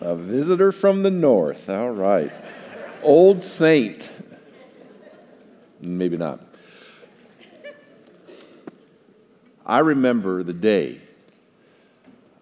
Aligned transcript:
A 0.00 0.14
visitor 0.14 0.72
from 0.72 1.02
the 1.02 1.10
north. 1.10 1.68
All 1.68 1.90
right. 1.90 2.32
Old 3.02 3.42
Saint. 3.42 4.10
Maybe 5.80 6.16
not. 6.16 6.40
I 9.64 9.78
remember 9.80 10.42
the 10.42 10.52
day 10.52 11.00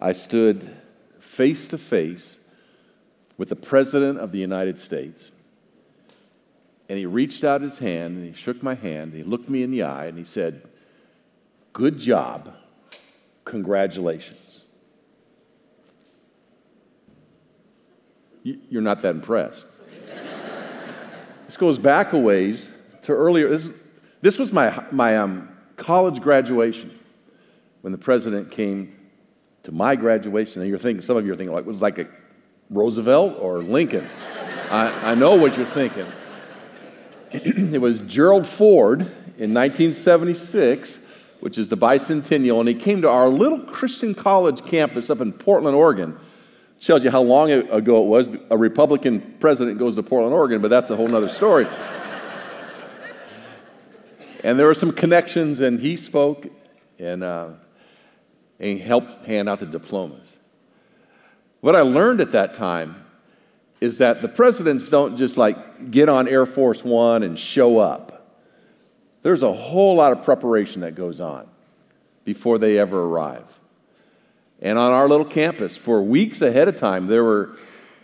I 0.00 0.12
stood 0.12 0.76
face 1.18 1.68
to 1.68 1.79
face 1.79 2.38
with 3.36 3.48
the 3.48 3.57
President 3.57 4.18
of 4.18 4.32
the 4.32 4.38
United 4.38 4.79
States. 4.79 5.30
And 6.88 6.96
he 6.96 7.06
reached 7.06 7.45
out 7.45 7.61
his 7.61 7.79
hand 7.79 8.16
and 8.16 8.27
he 8.27 8.32
shook 8.32 8.62
my 8.62 8.75
hand. 8.75 9.12
And 9.12 9.14
he 9.14 9.22
looked 9.22 9.48
me 9.48 9.62
in 9.62 9.70
the 9.70 9.82
eye 9.82 10.06
and 10.06 10.16
he 10.16 10.25
said, 10.25 10.62
Good 11.72 11.98
job. 11.98 12.54
Congratulations. 13.45 14.64
You're 18.43 18.82
not 18.82 19.03
that 19.03 19.14
impressed. 19.14 19.67
this 21.46 21.57
goes 21.57 21.79
back 21.79 22.12
a 22.12 22.18
ways 22.18 22.68
to 23.03 23.12
earlier. 23.12 23.49
This, 23.49 23.68
this 24.21 24.39
was 24.39 24.53
my, 24.53 24.85
my 24.90 25.17
um, 25.17 25.49
college 25.76 26.21
graduation 26.21 26.98
when 27.82 27.93
the 27.93 27.98
president 27.98 28.50
came 28.50 28.96
to 29.64 29.72
my 29.72 29.96
graduation. 29.96 30.62
And 30.62 30.68
you're 30.68 30.79
thinking, 30.79 31.03
some 31.03 31.17
of 31.17 31.26
you 31.26 31.32
are 31.32 31.36
thinking, 31.36 31.54
like, 31.54 31.67
was 31.67 31.79
it 31.79 31.82
like 31.82 31.98
a 31.98 32.06
Roosevelt 32.70 33.39
or 33.41 33.59
Lincoln? 33.59 34.09
I, 34.70 35.12
I 35.12 35.14
know 35.14 35.36
what 35.36 35.56
you're 35.56 35.67
thinking. 35.67 36.06
it 37.31 37.81
was 37.81 37.98
Gerald 38.00 38.47
Ford 38.47 39.00
in 39.00 39.55
1976, 39.55 40.98
which 41.41 41.59
is 41.59 41.69
the 41.69 41.77
bicentennial, 41.77 42.61
and 42.61 42.69
he 42.69 42.75
came 42.75 43.03
to 43.03 43.09
our 43.09 43.28
little 43.28 43.61
Christian 43.61 44.14
college 44.14 44.64
campus 44.64 45.09
up 45.11 45.20
in 45.20 45.33
Portland, 45.33 45.77
Oregon 45.77 46.19
Shows 46.81 47.03
you 47.03 47.11
how 47.11 47.23
long 47.23 47.50
ago 47.50 48.03
it 48.03 48.06
was. 48.06 48.28
A 48.50 48.56
Republican 48.56 49.37
president 49.41 49.78
goes 49.78 49.97
to 49.97 50.03
Portland, 50.03 50.34
Oregon, 50.34 50.62
but 50.62 50.69
that's 50.69 50.91
a 50.91 50.97
whole 50.97 51.12
other 51.15 51.29
story. 51.29 51.67
and 54.45 54.59
there 54.59 54.67
were 54.67 54.75
some 54.75 54.93
connections, 54.93 55.61
and 55.61 55.81
he 55.81 55.97
spoke 55.97 56.47
and, 56.98 57.25
uh, 57.25 57.48
and 58.61 58.81
helped 58.81 59.27
hand 59.27 59.48
out 59.48 59.59
the 59.59 59.67
diplomas. 59.67 60.37
What 61.61 61.75
I 61.75 61.81
learned 61.81 62.20
at 62.20 62.33
that 62.33 62.55
time 62.55 63.05
is 63.81 63.98
that 63.98 64.23
the 64.23 64.29
presidents 64.29 64.89
don't 64.89 65.17
just 65.17 65.37
like 65.37 65.91
get 65.91 66.09
on 66.09 66.29
Air 66.29 66.47
Force 66.47 66.85
One 66.85 67.23
and 67.23 67.39
show 67.39 67.79
up. 67.79 68.37
There's 69.23 69.42
a 69.42 69.53
whole 69.53 69.97
lot 69.97 70.13
of 70.13 70.25
preparation 70.25 70.83
that 70.83 70.95
goes 70.95 71.20
on 71.20 71.48
before 72.25 72.59
they 72.59 72.79
ever 72.79 73.03
arrive. 73.03 73.58
And 74.61 74.78
on 74.78 74.92
our 74.92 75.09
little 75.09 75.27
campus, 75.27 75.77
for 75.77 76.03
weeks 76.03 76.42
ahead 76.42 76.67
of 76.67 76.77
time, 76.77 77.06
there 77.06 77.23
were 77.23 77.56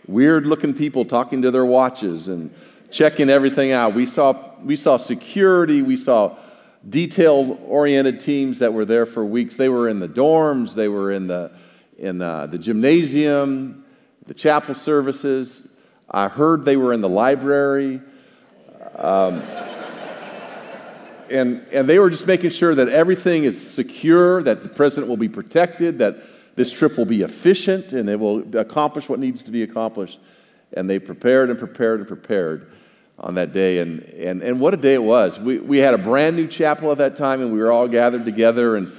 weird 0.07 0.45
looking 0.45 0.73
people 0.73 1.03
talking 1.03 1.41
to 1.41 1.51
their 1.51 1.65
watches 1.65 2.29
and 2.29 2.53
checking 2.91 3.29
everything 3.29 3.71
out. 3.71 3.93
We 3.93 4.05
saw, 4.05 4.53
we 4.63 4.75
saw 4.75 4.97
security, 4.97 5.81
we 5.81 5.97
saw 5.97 6.37
detail 6.87 7.59
oriented 7.65 8.19
teams 8.19 8.59
that 8.59 8.73
were 8.73 8.85
there 8.85 9.05
for 9.05 9.25
weeks. 9.25 9.57
They 9.57 9.69
were 9.69 9.89
in 9.89 9.99
the 9.99 10.07
dorms, 10.07 10.75
they 10.75 10.87
were 10.87 11.11
in 11.11 11.27
the, 11.27 11.51
in 11.97 12.19
the, 12.19 12.47
the 12.49 12.57
gymnasium, 12.57 13.83
the 14.25 14.33
chapel 14.33 14.75
services. 14.75 15.67
I 16.09 16.29
heard 16.29 16.63
they 16.63 16.77
were 16.77 16.93
in 16.93 17.01
the 17.01 17.09
library. 17.09 17.99
Um, 18.95 19.41
and, 21.29 21.65
and 21.71 21.89
they 21.89 21.99
were 21.99 22.11
just 22.11 22.27
making 22.27 22.51
sure 22.51 22.75
that 22.75 22.87
everything 22.87 23.43
is 23.43 23.69
secure, 23.69 24.43
that 24.43 24.63
the 24.63 24.69
president 24.69 25.09
will 25.09 25.17
be 25.17 25.27
protected, 25.27 25.97
that 25.97 26.17
this 26.55 26.71
trip 26.71 26.97
will 26.97 27.05
be 27.05 27.21
efficient 27.21 27.93
and 27.93 28.09
it 28.09 28.19
will 28.19 28.57
accomplish 28.57 29.09
what 29.09 29.19
needs 29.19 29.43
to 29.43 29.51
be 29.51 29.63
accomplished. 29.63 30.19
And 30.73 30.89
they 30.89 30.99
prepared 30.99 31.49
and 31.49 31.59
prepared 31.59 31.99
and 31.99 32.07
prepared 32.07 32.71
on 33.19 33.35
that 33.35 33.53
day. 33.53 33.79
And, 33.79 34.01
and, 34.03 34.41
and 34.41 34.59
what 34.59 34.73
a 34.73 34.77
day 34.77 34.93
it 34.93 35.03
was. 35.03 35.39
We, 35.39 35.59
we 35.59 35.77
had 35.79 35.93
a 35.93 35.97
brand 35.97 36.35
new 36.35 36.47
chapel 36.47 36.91
at 36.91 36.97
that 36.97 37.15
time, 37.15 37.41
and 37.41 37.51
we 37.51 37.59
were 37.59 37.71
all 37.71 37.87
gathered 37.87 38.25
together. 38.25 38.75
And, 38.75 38.91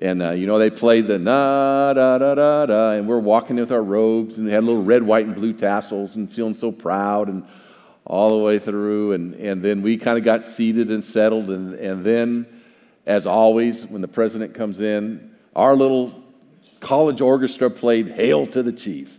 and 0.00 0.22
uh, 0.22 0.30
you 0.30 0.46
know, 0.46 0.58
they 0.58 0.70
played 0.70 1.06
the 1.06 1.18
na 1.18 1.92
da 1.92 2.18
da 2.18 2.34
da 2.34 2.66
da, 2.66 2.90
and 2.92 3.08
we're 3.08 3.18
walking 3.18 3.56
with 3.56 3.70
our 3.72 3.82
robes, 3.82 4.38
and 4.38 4.48
they 4.48 4.52
had 4.52 4.64
little 4.64 4.82
red, 4.82 5.02
white, 5.02 5.26
and 5.26 5.34
blue 5.34 5.52
tassels, 5.52 6.16
and 6.16 6.32
feeling 6.32 6.54
so 6.54 6.72
proud, 6.72 7.28
and 7.28 7.44
all 8.04 8.30
the 8.30 8.44
way 8.44 8.58
through. 8.58 9.12
And, 9.12 9.34
and 9.34 9.62
then 9.62 9.82
we 9.82 9.96
kind 9.96 10.18
of 10.18 10.24
got 10.24 10.48
seated 10.48 10.90
and 10.90 11.04
settled. 11.04 11.50
And, 11.50 11.74
and 11.74 12.04
then, 12.04 12.46
as 13.06 13.26
always, 13.26 13.86
when 13.86 14.02
the 14.02 14.08
president 14.08 14.54
comes 14.54 14.80
in, 14.80 15.30
our 15.54 15.76
little 15.76 16.21
college 16.82 17.20
orchestra 17.20 17.70
played 17.70 18.08
Hail 18.08 18.46
to 18.48 18.62
the 18.62 18.72
Chief. 18.72 19.18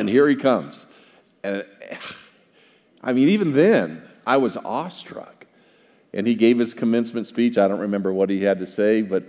And 0.00 0.08
here 0.08 0.28
he 0.28 0.36
comes. 0.36 0.86
And 1.42 1.66
I 3.02 3.12
mean, 3.12 3.28
even 3.28 3.52
then, 3.52 4.02
I 4.26 4.38
was 4.38 4.56
awestruck. 4.56 5.46
And 6.14 6.26
he 6.26 6.34
gave 6.34 6.58
his 6.58 6.72
commencement 6.72 7.26
speech. 7.26 7.58
I 7.58 7.66
don't 7.68 7.80
remember 7.80 8.12
what 8.12 8.30
he 8.30 8.42
had 8.44 8.60
to 8.60 8.66
say, 8.66 9.02
but 9.02 9.24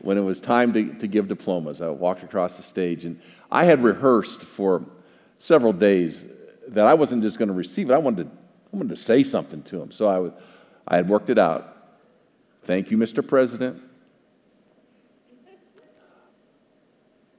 when 0.00 0.18
it 0.18 0.22
was 0.22 0.40
time 0.40 0.72
to, 0.72 0.92
to 0.94 1.06
give 1.06 1.28
diplomas, 1.28 1.80
I 1.80 1.88
walked 1.88 2.24
across 2.24 2.54
the 2.54 2.62
stage. 2.62 3.04
And 3.04 3.20
I 3.50 3.64
had 3.64 3.82
rehearsed 3.84 4.40
for 4.40 4.84
several 5.38 5.72
days 5.72 6.24
that 6.68 6.86
I 6.86 6.94
wasn't 6.94 7.22
just 7.22 7.38
going 7.38 7.48
to 7.48 7.54
receive 7.54 7.90
it, 7.90 7.92
I 7.92 7.98
wanted 7.98 8.24
to, 8.24 8.30
I 8.72 8.76
wanted 8.76 8.90
to 8.90 8.96
say 8.96 9.22
something 9.22 9.62
to 9.64 9.80
him. 9.80 9.92
So 9.92 10.06
I, 10.06 10.18
was, 10.18 10.32
I 10.88 10.96
had 10.96 11.08
worked 11.08 11.30
it 11.30 11.38
out. 11.38 11.76
Thank 12.64 12.90
you, 12.90 12.96
Mr. 12.96 13.26
President. 13.26 13.82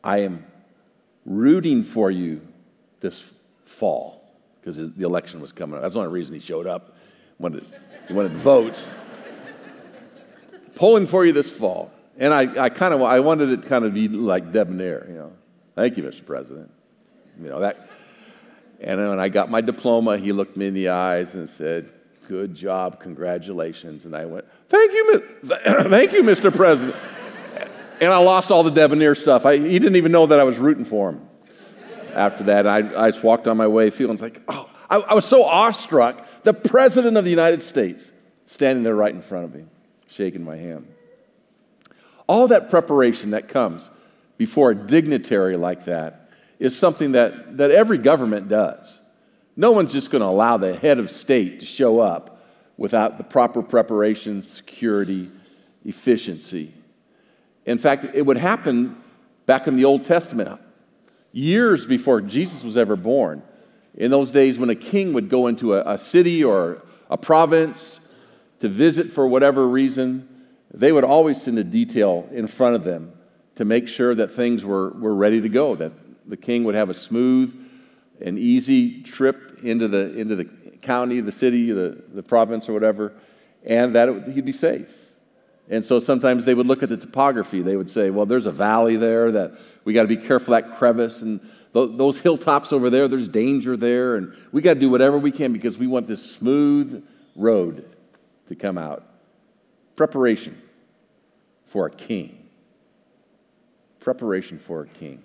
I 0.03 0.19
am 0.19 0.45
rooting 1.25 1.83
for 1.83 2.11
you 2.11 2.41
this 2.99 3.31
fall 3.65 4.23
because 4.59 4.77
the 4.77 5.05
election 5.05 5.39
was 5.41 5.51
coming 5.51 5.75
up. 5.75 5.81
That's 5.81 5.93
the 5.93 6.01
only 6.01 6.11
reason 6.11 6.35
he 6.35 6.41
showed 6.41 6.67
up. 6.67 6.95
Wanted, 7.39 7.65
he 8.07 8.13
wanted 8.13 8.33
votes. 8.33 8.89
Pulling 10.75 11.07
for 11.07 11.25
you 11.25 11.31
this 11.31 11.49
fall. 11.49 11.91
And 12.17 12.33
I, 12.33 12.65
I 12.65 12.69
kind 12.69 12.93
of 12.93 13.01
I 13.01 13.19
wanted 13.19 13.49
it 13.49 13.65
kind 13.65 13.85
of 13.85 13.93
be 13.93 14.07
like 14.07 14.51
debonair, 14.51 15.05
you 15.07 15.15
know. 15.15 15.31
Thank 15.75 15.97
you, 15.97 16.03
Mr. 16.03 16.25
President. 16.25 16.69
You 17.41 17.49
know 17.49 17.59
that. 17.61 17.89
And 18.79 18.99
when 19.09 19.19
I 19.19 19.29
got 19.29 19.49
my 19.49 19.61
diploma, 19.61 20.17
he 20.17 20.31
looked 20.31 20.55
me 20.55 20.67
in 20.67 20.73
the 20.73 20.89
eyes 20.89 21.33
and 21.33 21.49
said, 21.49 21.89
"Good 22.27 22.53
job, 22.53 22.99
congratulations." 22.99 24.05
And 24.05 24.15
I 24.15 24.25
went, 24.25 24.45
"Thank 24.69 24.91
you, 24.91 25.23
thank 25.43 26.11
you, 26.11 26.21
Mr. 26.21 26.53
President." 26.53 26.95
And 28.03 28.11
I 28.11 28.17
lost 28.17 28.51
all 28.51 28.63
the 28.63 28.71
debonair 28.71 29.15
stuff. 29.15 29.45
I, 29.45 29.57
he 29.57 29.79
didn't 29.79 29.95
even 29.95 30.11
know 30.11 30.25
that 30.25 30.37
I 30.37 30.43
was 30.43 30.57
rooting 30.57 30.83
for 30.83 31.11
him. 31.11 31.25
After 32.13 32.43
that, 32.43 32.67
I, 32.67 33.05
I 33.05 33.11
just 33.11 33.23
walked 33.23 33.47
on 33.47 33.55
my 33.55 33.67
way 33.67 33.91
feeling 33.91 34.17
like, 34.17 34.41
oh, 34.49 34.69
I, 34.89 34.97
I 34.97 35.13
was 35.13 35.23
so 35.23 35.45
awestruck. 35.45 36.27
The 36.43 36.53
President 36.53 37.15
of 37.15 37.23
the 37.23 37.29
United 37.29 37.63
States 37.63 38.11
standing 38.45 38.83
there 38.83 38.93
right 38.93 39.15
in 39.15 39.21
front 39.21 39.45
of 39.45 39.55
me, 39.55 39.67
shaking 40.09 40.43
my 40.43 40.57
hand. 40.57 40.93
All 42.27 42.49
that 42.49 42.69
preparation 42.69 43.31
that 43.31 43.47
comes 43.47 43.89
before 44.37 44.71
a 44.71 44.75
dignitary 44.75 45.55
like 45.55 45.85
that 45.85 46.29
is 46.59 46.77
something 46.77 47.13
that, 47.13 47.55
that 47.55 47.71
every 47.71 47.97
government 47.97 48.49
does. 48.49 48.99
No 49.55 49.71
one's 49.71 49.93
just 49.93 50.11
going 50.11 50.23
to 50.23 50.27
allow 50.27 50.57
the 50.57 50.75
head 50.75 50.99
of 50.99 51.09
state 51.09 51.61
to 51.61 51.65
show 51.65 52.01
up 52.01 52.45
without 52.75 53.17
the 53.17 53.23
proper 53.23 53.63
preparation, 53.63 54.43
security, 54.43 55.31
efficiency. 55.85 56.73
In 57.65 57.77
fact, 57.77 58.05
it 58.13 58.25
would 58.25 58.37
happen 58.37 59.01
back 59.45 59.67
in 59.67 59.75
the 59.75 59.85
Old 59.85 60.03
Testament, 60.03 60.59
years 61.31 61.85
before 61.85 62.21
Jesus 62.21 62.63
was 62.63 62.77
ever 62.77 62.95
born. 62.95 63.41
In 63.95 64.11
those 64.11 64.31
days, 64.31 64.57
when 64.57 64.69
a 64.69 64.75
king 64.75 65.13
would 65.13 65.29
go 65.29 65.47
into 65.47 65.73
a, 65.73 65.93
a 65.93 65.97
city 65.97 66.43
or 66.43 66.81
a 67.09 67.17
province 67.17 67.99
to 68.59 68.69
visit 68.69 69.11
for 69.11 69.27
whatever 69.27 69.67
reason, 69.67 70.27
they 70.73 70.91
would 70.91 71.03
always 71.03 71.41
send 71.41 71.59
a 71.59 71.63
detail 71.63 72.27
in 72.31 72.47
front 72.47 72.75
of 72.75 72.83
them 72.83 73.13
to 73.55 73.65
make 73.65 73.87
sure 73.87 74.15
that 74.15 74.31
things 74.31 74.65
were, 74.65 74.89
were 74.91 75.13
ready 75.13 75.39
to 75.41 75.49
go, 75.49 75.75
that 75.75 75.91
the 76.27 76.37
king 76.37 76.63
would 76.63 76.75
have 76.75 76.89
a 76.89 76.93
smooth 76.93 77.53
and 78.21 78.39
easy 78.39 79.03
trip 79.03 79.59
into 79.63 79.87
the, 79.87 80.17
into 80.17 80.35
the 80.35 80.45
county, 80.81 81.21
the 81.21 81.31
city, 81.31 81.71
the, 81.71 82.01
the 82.13 82.23
province, 82.23 82.67
or 82.67 82.73
whatever, 82.73 83.13
and 83.63 83.93
that 83.95 84.09
it, 84.09 84.29
he'd 84.29 84.45
be 84.45 84.51
safe. 84.51 84.93
And 85.69 85.85
so 85.85 85.99
sometimes 85.99 86.45
they 86.45 86.53
would 86.53 86.67
look 86.67 86.83
at 86.83 86.89
the 86.89 86.97
topography. 86.97 87.61
They 87.61 87.75
would 87.75 87.89
say, 87.89 88.09
well, 88.09 88.25
there's 88.25 88.45
a 88.45 88.51
valley 88.51 88.95
there 88.95 89.31
that 89.31 89.53
we 89.85 89.93
got 89.93 90.01
to 90.01 90.07
be 90.07 90.17
careful 90.17 90.51
that 90.51 90.77
crevice 90.77 91.21
and 91.21 91.39
th- 91.73 91.91
those 91.93 92.19
hilltops 92.19 92.73
over 92.73 92.89
there, 92.89 93.07
there's 93.07 93.29
danger 93.29 93.77
there. 93.77 94.15
And 94.15 94.35
we 94.51 94.61
got 94.61 94.75
to 94.75 94.79
do 94.79 94.89
whatever 94.89 95.17
we 95.17 95.31
can 95.31 95.53
because 95.53 95.77
we 95.77 95.87
want 95.87 96.07
this 96.07 96.31
smooth 96.31 97.05
road 97.35 97.89
to 98.47 98.55
come 98.55 98.77
out. 98.77 99.05
Preparation 99.95 100.61
for 101.67 101.85
a 101.85 101.91
king. 101.91 102.49
Preparation 103.99 104.59
for 104.59 104.81
a 104.81 104.87
king. 104.87 105.23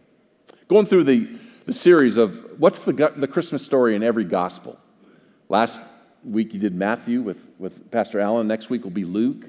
Going 0.68 0.86
through 0.86 1.04
the, 1.04 1.28
the 1.64 1.72
series 1.72 2.16
of 2.16 2.58
what's 2.58 2.84
the, 2.84 2.92
the 3.16 3.28
Christmas 3.28 3.64
story 3.64 3.96
in 3.96 4.02
every 4.02 4.24
gospel. 4.24 4.78
Last 5.48 5.80
week 6.24 6.54
you 6.54 6.60
did 6.60 6.74
Matthew 6.74 7.22
with, 7.22 7.38
with 7.58 7.90
Pastor 7.90 8.20
Allen. 8.20 8.46
Next 8.46 8.70
week 8.70 8.84
will 8.84 8.90
be 8.90 9.04
Luke. 9.04 9.46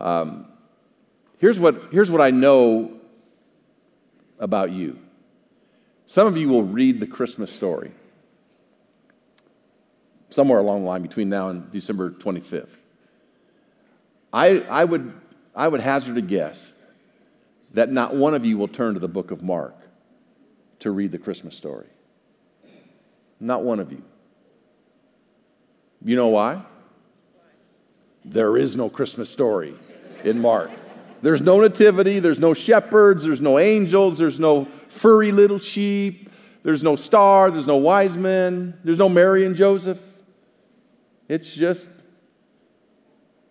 Um, 0.00 0.46
here's, 1.38 1.58
what, 1.58 1.92
here's 1.92 2.10
what 2.10 2.20
I 2.20 2.30
know 2.30 2.92
about 4.38 4.72
you 4.72 4.98
Some 6.06 6.26
of 6.26 6.36
you 6.36 6.48
will 6.48 6.62
read 6.62 6.98
the 7.00 7.06
Christmas 7.06 7.52
story 7.52 7.92
somewhere 10.30 10.58
along 10.58 10.82
the 10.82 10.86
line 10.86 11.02
between 11.02 11.28
now 11.28 11.48
and 11.48 11.70
December 11.72 12.10
25th. 12.10 12.68
I, 14.32 14.60
I, 14.60 14.84
would, 14.84 15.12
I 15.54 15.66
would 15.66 15.80
hazard 15.80 16.16
a 16.16 16.22
guess 16.22 16.72
that 17.74 17.90
not 17.90 18.14
one 18.14 18.34
of 18.34 18.44
you 18.44 18.56
will 18.56 18.68
turn 18.68 18.94
to 18.94 19.00
the 19.00 19.08
book 19.08 19.30
of 19.30 19.42
Mark 19.42 19.74
to 20.80 20.90
read 20.90 21.12
the 21.12 21.18
Christmas 21.18 21.56
story. 21.56 21.88
Not 23.40 23.64
one 23.64 23.80
of 23.80 23.90
you. 23.90 24.02
You 26.04 26.16
know 26.16 26.28
why? 26.28 26.62
There 28.24 28.56
is 28.56 28.76
no 28.76 28.88
Christmas 28.88 29.28
story 29.30 29.74
in 30.24 30.40
Mark. 30.40 30.70
There's 31.22 31.40
no 31.40 31.60
nativity, 31.60 32.18
there's 32.18 32.38
no 32.38 32.54
shepherds, 32.54 33.24
there's 33.24 33.40
no 33.40 33.58
angels, 33.58 34.18
there's 34.18 34.40
no 34.40 34.66
furry 34.88 35.32
little 35.32 35.58
sheep, 35.58 36.30
there's 36.62 36.82
no 36.82 36.96
star, 36.96 37.50
there's 37.50 37.66
no 37.66 37.76
wise 37.76 38.16
men, 38.16 38.78
there's 38.84 38.98
no 38.98 39.08
Mary 39.08 39.44
and 39.44 39.54
Joseph. 39.54 40.00
It's 41.28 41.52
just 41.52 41.88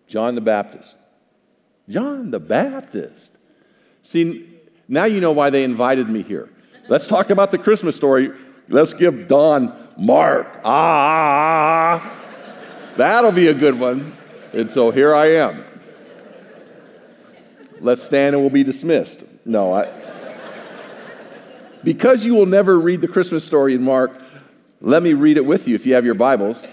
John 0.06 0.34
the 0.34 0.40
Baptist. 0.40 0.96
John 1.88 2.30
the 2.30 2.40
Baptist. 2.40 3.38
See, 4.02 4.48
now 4.88 5.04
you 5.04 5.20
know 5.20 5.32
why 5.32 5.50
they 5.50 5.64
invited 5.64 6.08
me 6.08 6.22
here. 6.22 6.50
Let's 6.88 7.06
talk 7.06 7.30
about 7.30 7.52
the 7.52 7.58
Christmas 7.58 7.94
story. 7.94 8.32
Let's 8.68 8.94
give 8.94 9.28
Don 9.28 9.72
Mark. 9.96 10.60
Ah, 10.64 12.16
that'll 12.96 13.32
be 13.32 13.46
a 13.48 13.54
good 13.54 13.78
one. 13.78 14.16
And 14.52 14.68
so 14.70 14.90
here 14.90 15.14
I 15.14 15.26
am. 15.34 15.64
Let's 17.80 18.02
stand 18.02 18.34
and 18.34 18.42
we'll 18.42 18.50
be 18.50 18.62
dismissed. 18.62 19.24
No, 19.44 19.72
I. 19.72 19.88
Because 21.82 22.26
you 22.26 22.34
will 22.34 22.46
never 22.46 22.78
read 22.78 23.00
the 23.00 23.08
Christmas 23.08 23.44
story 23.44 23.74
in 23.74 23.82
Mark, 23.82 24.12
let 24.82 25.02
me 25.02 25.14
read 25.14 25.38
it 25.38 25.46
with 25.46 25.66
you 25.66 25.74
if 25.74 25.86
you 25.86 25.94
have 25.94 26.04
your 26.04 26.14
Bibles. 26.14 26.66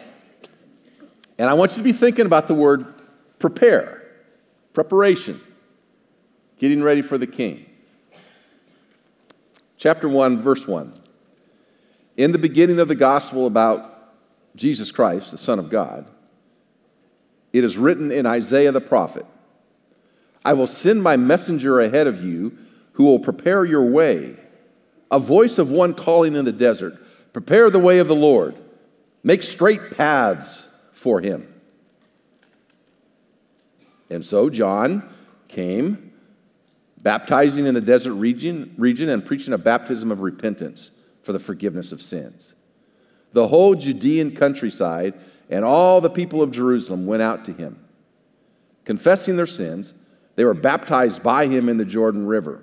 And 1.37 1.49
I 1.49 1.53
want 1.53 1.71
you 1.71 1.77
to 1.77 1.83
be 1.83 1.93
thinking 1.93 2.25
about 2.25 2.47
the 2.47 2.53
word 2.53 2.93
prepare, 3.39 4.03
preparation, 4.73 5.39
getting 6.59 6.83
ready 6.83 7.01
for 7.01 7.17
the 7.17 7.27
king. 7.27 7.65
Chapter 9.77 10.09
1, 10.09 10.41
verse 10.41 10.67
1. 10.67 10.99
In 12.17 12.31
the 12.31 12.39
beginning 12.39 12.79
of 12.79 12.87
the 12.87 12.95
gospel 12.95 13.45
about 13.45 14.15
Jesus 14.55 14.91
Christ, 14.91 15.31
the 15.31 15.37
Son 15.37 15.59
of 15.59 15.69
God, 15.69 16.09
it 17.53 17.63
is 17.63 17.77
written 17.77 18.11
in 18.11 18.25
Isaiah 18.25 18.71
the 18.71 18.81
prophet 18.81 19.25
I 20.47 20.53
will 20.53 20.65
send 20.65 21.03
my 21.03 21.17
messenger 21.17 21.81
ahead 21.81 22.07
of 22.07 22.23
you 22.23 22.57
who 22.93 23.03
will 23.03 23.19
prepare 23.19 23.65
your 23.65 23.83
way. 23.83 24.37
A 25.11 25.19
voice 25.19 25.57
of 25.57 25.69
one 25.71 25.93
calling 25.93 26.35
in 26.35 26.45
the 26.45 26.53
desert 26.53 26.97
Prepare 27.33 27.69
the 27.69 27.79
way 27.79 27.99
of 27.99 28.07
the 28.07 28.15
Lord, 28.15 28.55
make 29.23 29.43
straight 29.43 29.91
paths 29.91 30.69
for 30.93 31.19
him. 31.19 31.53
And 34.09 34.25
so 34.25 34.49
John 34.49 35.13
came, 35.49 36.13
baptizing 36.97 37.65
in 37.65 37.73
the 37.73 37.81
desert 37.81 38.13
region, 38.13 38.73
region 38.77 39.09
and 39.09 39.25
preaching 39.25 39.53
a 39.53 39.57
baptism 39.57 40.13
of 40.13 40.21
repentance 40.21 40.91
for 41.23 41.33
the 41.33 41.39
forgiveness 41.39 41.91
of 41.91 42.01
sins. 42.01 42.55
The 43.33 43.49
whole 43.49 43.75
Judean 43.75 44.33
countryside 44.33 45.13
and 45.49 45.65
all 45.65 45.99
the 45.99 46.09
people 46.09 46.41
of 46.41 46.51
Jerusalem 46.51 47.05
went 47.05 47.21
out 47.21 47.43
to 47.45 47.51
him. 47.51 47.83
Confessing 48.85 49.35
their 49.35 49.45
sins, 49.45 49.93
they 50.37 50.45
were 50.45 50.53
baptized 50.53 51.23
by 51.23 51.47
him 51.47 51.67
in 51.67 51.77
the 51.77 51.85
Jordan 51.85 52.27
River. 52.27 52.61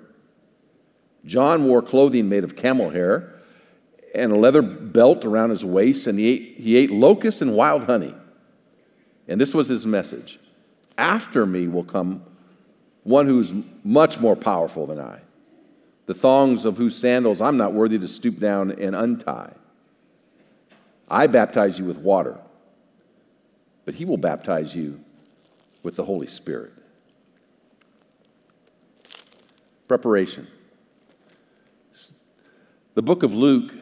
John 1.25 1.65
wore 1.65 1.81
clothing 1.81 2.29
made 2.29 2.45
of 2.45 2.55
camel 2.55 2.89
hair 2.89 3.35
and 4.15 4.31
a 4.31 4.37
leather 4.37 4.61
belt 4.61 5.25
around 5.25 5.49
his 5.49 5.65
waist, 5.65 6.07
and 6.07 6.17
he 6.17 6.27
ate, 6.27 6.57
he 6.57 6.77
ate 6.77 6.89
locusts 6.89 7.41
and 7.41 7.53
wild 7.53 7.83
honey. 7.83 8.15
And 9.27 9.41
this 9.41 9.53
was 9.53 9.67
his 9.67 9.85
message 9.85 10.39
After 10.97 11.45
me 11.45 11.67
will 11.67 11.83
come 11.83 12.23
one 13.03 13.27
who's 13.27 13.53
much 13.83 14.21
more 14.21 14.37
powerful 14.37 14.87
than 14.87 14.99
I, 14.99 15.19
the 16.05 16.13
thongs 16.13 16.63
of 16.63 16.77
whose 16.77 16.97
sandals 16.97 17.41
I'm 17.41 17.57
not 17.57 17.73
worthy 17.73 17.99
to 17.99 18.07
stoop 18.07 18.39
down 18.39 18.71
and 18.71 18.95
untie. 18.95 19.51
I 21.09 21.27
baptize 21.27 21.77
you 21.77 21.83
with 21.83 21.97
water, 21.97 22.37
but 23.83 23.95
he 23.95 24.05
will 24.05 24.17
baptize 24.17 24.73
you 24.73 25.01
with 25.83 25.97
the 25.97 26.05
Holy 26.05 26.27
Spirit. 26.27 26.71
Preparation. 29.87 30.47
The 32.95 33.01
book 33.01 33.23
of 33.23 33.33
Luke 33.33 33.73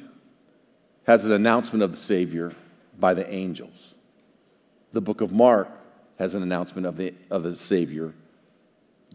has 1.05 1.25
an 1.25 1.31
announcement 1.31 1.83
of 1.83 1.91
the 1.91 1.97
Savior 1.97 2.53
by 3.00 3.13
the 3.13 3.31
angels. 3.31 3.94
The 4.91 5.01
book 5.01 5.21
of 5.21 5.31
Mark 5.31 5.69
has 6.17 6.35
an 6.35 6.44
announcement 6.44 6.88
of 6.88 6.97
the, 6.97 7.13
of 7.29 7.44
the 7.44 7.55
Savior 7.55 8.13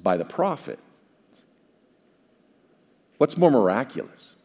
by 0.02 0.16
the 0.16 0.24
prophet. 0.24 0.78
What's 3.18 3.36
more 3.36 3.50
miraculous? 3.50 4.36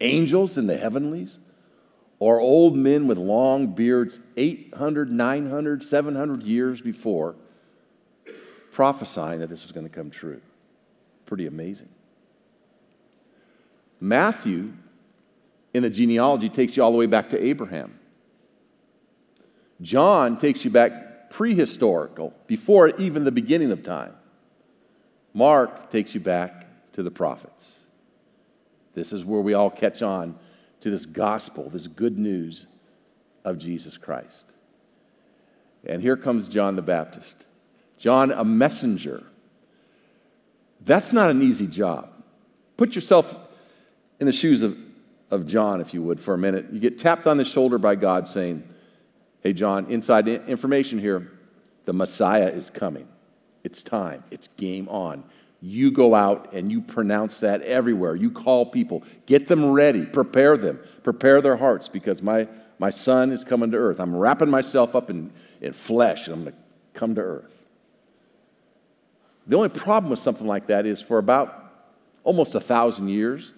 Angels 0.00 0.58
in 0.58 0.66
the 0.66 0.76
heavenlies 0.76 1.38
or 2.18 2.40
old 2.40 2.76
men 2.76 3.06
with 3.06 3.18
long 3.18 3.68
beards 3.68 4.18
800, 4.36 5.10
900, 5.10 5.82
700 5.82 6.42
years 6.42 6.80
before 6.80 7.36
prophesying 8.72 9.40
that 9.40 9.48
this 9.48 9.62
was 9.62 9.72
going 9.72 9.88
to 9.88 9.94
come 9.94 10.10
true? 10.10 10.40
Pretty 11.28 11.46
amazing. 11.46 11.90
Matthew, 14.00 14.72
in 15.74 15.82
the 15.82 15.90
genealogy, 15.90 16.48
takes 16.48 16.74
you 16.74 16.82
all 16.82 16.90
the 16.90 16.96
way 16.96 17.04
back 17.04 17.28
to 17.30 17.44
Abraham. 17.44 17.98
John 19.82 20.38
takes 20.38 20.64
you 20.64 20.70
back 20.70 21.30
prehistorical, 21.30 22.32
before 22.46 22.96
even 22.96 23.24
the 23.24 23.30
beginning 23.30 23.72
of 23.72 23.82
time. 23.82 24.14
Mark 25.34 25.90
takes 25.90 26.14
you 26.14 26.20
back 26.20 26.64
to 26.94 27.02
the 27.02 27.10
prophets. 27.10 27.74
This 28.94 29.12
is 29.12 29.22
where 29.22 29.42
we 29.42 29.52
all 29.52 29.68
catch 29.68 30.00
on 30.00 30.34
to 30.80 30.90
this 30.90 31.04
gospel, 31.04 31.68
this 31.68 31.88
good 31.88 32.16
news 32.16 32.64
of 33.44 33.58
Jesus 33.58 33.98
Christ. 33.98 34.46
And 35.84 36.00
here 36.00 36.16
comes 36.16 36.48
John 36.48 36.74
the 36.74 36.80
Baptist. 36.80 37.44
John, 37.98 38.32
a 38.32 38.46
messenger 38.46 39.24
that's 40.80 41.12
not 41.12 41.30
an 41.30 41.42
easy 41.42 41.66
job. 41.66 42.10
Put 42.76 42.94
yourself 42.94 43.34
in 44.20 44.26
the 44.26 44.32
shoes 44.32 44.62
of, 44.62 44.76
of 45.30 45.46
John, 45.46 45.80
if 45.80 45.92
you 45.92 46.02
would, 46.02 46.20
for 46.20 46.34
a 46.34 46.38
minute. 46.38 46.66
You 46.72 46.80
get 46.80 46.98
tapped 46.98 47.26
on 47.26 47.36
the 47.36 47.44
shoulder 47.44 47.78
by 47.78 47.94
God 47.94 48.28
saying, 48.28 48.62
Hey, 49.40 49.52
John, 49.52 49.86
inside 49.86 50.26
information 50.28 50.98
here. 50.98 51.32
The 51.84 51.92
Messiah 51.92 52.48
is 52.48 52.70
coming. 52.70 53.08
It's 53.64 53.82
time. 53.82 54.24
It's 54.30 54.48
game 54.56 54.88
on. 54.88 55.24
You 55.60 55.90
go 55.90 56.14
out 56.14 56.52
and 56.52 56.70
you 56.70 56.80
pronounce 56.80 57.40
that 57.40 57.62
everywhere. 57.62 58.14
You 58.14 58.30
call 58.30 58.66
people, 58.66 59.02
get 59.26 59.48
them 59.48 59.70
ready, 59.70 60.04
prepare 60.04 60.56
them, 60.56 60.80
prepare 61.02 61.40
their 61.40 61.56
hearts 61.56 61.88
because 61.88 62.22
my, 62.22 62.46
my 62.78 62.90
son 62.90 63.32
is 63.32 63.42
coming 63.42 63.70
to 63.72 63.76
earth. 63.76 63.98
I'm 64.00 64.14
wrapping 64.14 64.50
myself 64.50 64.94
up 64.94 65.10
in, 65.10 65.32
in 65.60 65.72
flesh 65.72 66.26
and 66.26 66.34
I'm 66.34 66.42
going 66.44 66.54
to 66.54 66.58
come 66.98 67.14
to 67.16 67.20
earth. 67.22 67.57
The 69.48 69.56
only 69.56 69.70
problem 69.70 70.10
with 70.10 70.18
something 70.18 70.46
like 70.46 70.66
that 70.66 70.86
is 70.86 71.00
for 71.00 71.18
about 71.18 71.72
almost 72.22 72.54
a 72.54 72.60
thousand 72.60 73.08
years, 73.08 73.52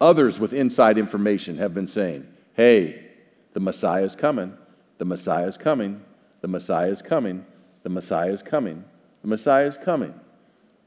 others 0.00 0.38
with 0.38 0.52
inside 0.52 0.98
information 0.98 1.58
have 1.58 1.74
been 1.74 1.88
saying, 1.88 2.26
hey, 2.54 3.10
the 3.52 3.60
Messiah 3.60 4.04
is 4.04 4.14
coming, 4.14 4.56
the 4.98 5.04
Messiah 5.04 5.48
is 5.48 5.56
coming, 5.56 6.00
the 6.40 6.48
Messiah 6.48 6.90
is 6.90 7.02
coming, 7.02 7.44
the 7.82 7.88
Messiah 7.88 8.30
is 8.30 8.42
coming, 8.42 8.84
the 9.22 9.28
Messiah 9.28 9.66
is 9.66 9.76
coming. 9.76 10.14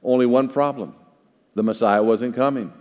Only 0.03 0.25
one 0.25 0.47
problem 0.49 0.95
the 1.55 1.63
Messiah 1.63 2.03
wasn't 2.03 2.35
coming. 2.35 2.71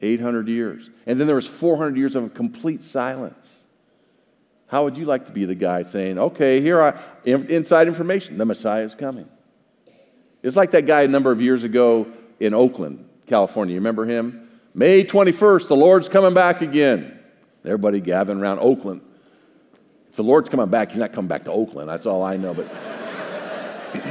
800 0.00 0.48
years. 0.48 0.90
And 1.06 1.20
then 1.20 1.26
there 1.26 1.36
was 1.36 1.46
400 1.46 1.96
years 1.96 2.16
of 2.16 2.34
complete 2.34 2.82
silence. 2.82 3.46
How 4.66 4.84
would 4.84 4.96
you 4.96 5.04
like 5.04 5.26
to 5.26 5.32
be 5.32 5.44
the 5.44 5.54
guy 5.54 5.82
saying, 5.82 6.18
okay, 6.18 6.60
here 6.60 6.80
are 6.80 7.00
inside 7.24 7.86
information, 7.86 8.38
the 8.38 8.44
Messiah 8.44 8.84
is 8.84 8.94
coming? 8.94 9.28
It's 10.42 10.56
like 10.56 10.72
that 10.72 10.86
guy 10.86 11.02
a 11.02 11.08
number 11.08 11.30
of 11.30 11.40
years 11.40 11.64
ago 11.64 12.06
in 12.40 12.54
Oakland, 12.54 13.08
California. 13.26 13.74
You 13.74 13.80
remember 13.80 14.04
him? 14.04 14.48
May 14.74 15.04
21st, 15.04 15.68
the 15.68 15.76
Lord's 15.76 16.08
coming 16.08 16.34
back 16.34 16.62
again. 16.62 17.18
Everybody 17.64 18.00
gathering 18.00 18.40
around 18.40 18.58
Oakland. 18.58 19.02
If 20.10 20.16
the 20.16 20.24
Lord's 20.24 20.48
coming 20.48 20.68
back, 20.68 20.90
he's 20.90 20.98
not 20.98 21.12
coming 21.12 21.28
back 21.28 21.44
to 21.44 21.52
Oakland. 21.52 21.88
That's 21.88 22.06
all 22.06 22.22
I 22.22 22.36
know. 22.36 22.54
But 22.54 22.66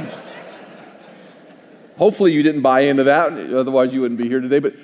hopefully 1.96 2.32
you 2.32 2.42
didn't 2.42 2.62
buy 2.62 2.80
into 2.82 3.04
that. 3.04 3.32
Otherwise, 3.52 3.92
you 3.92 4.00
wouldn't 4.00 4.18
be 4.18 4.28
here 4.28 4.40
today. 4.40 4.58
But 4.58 4.74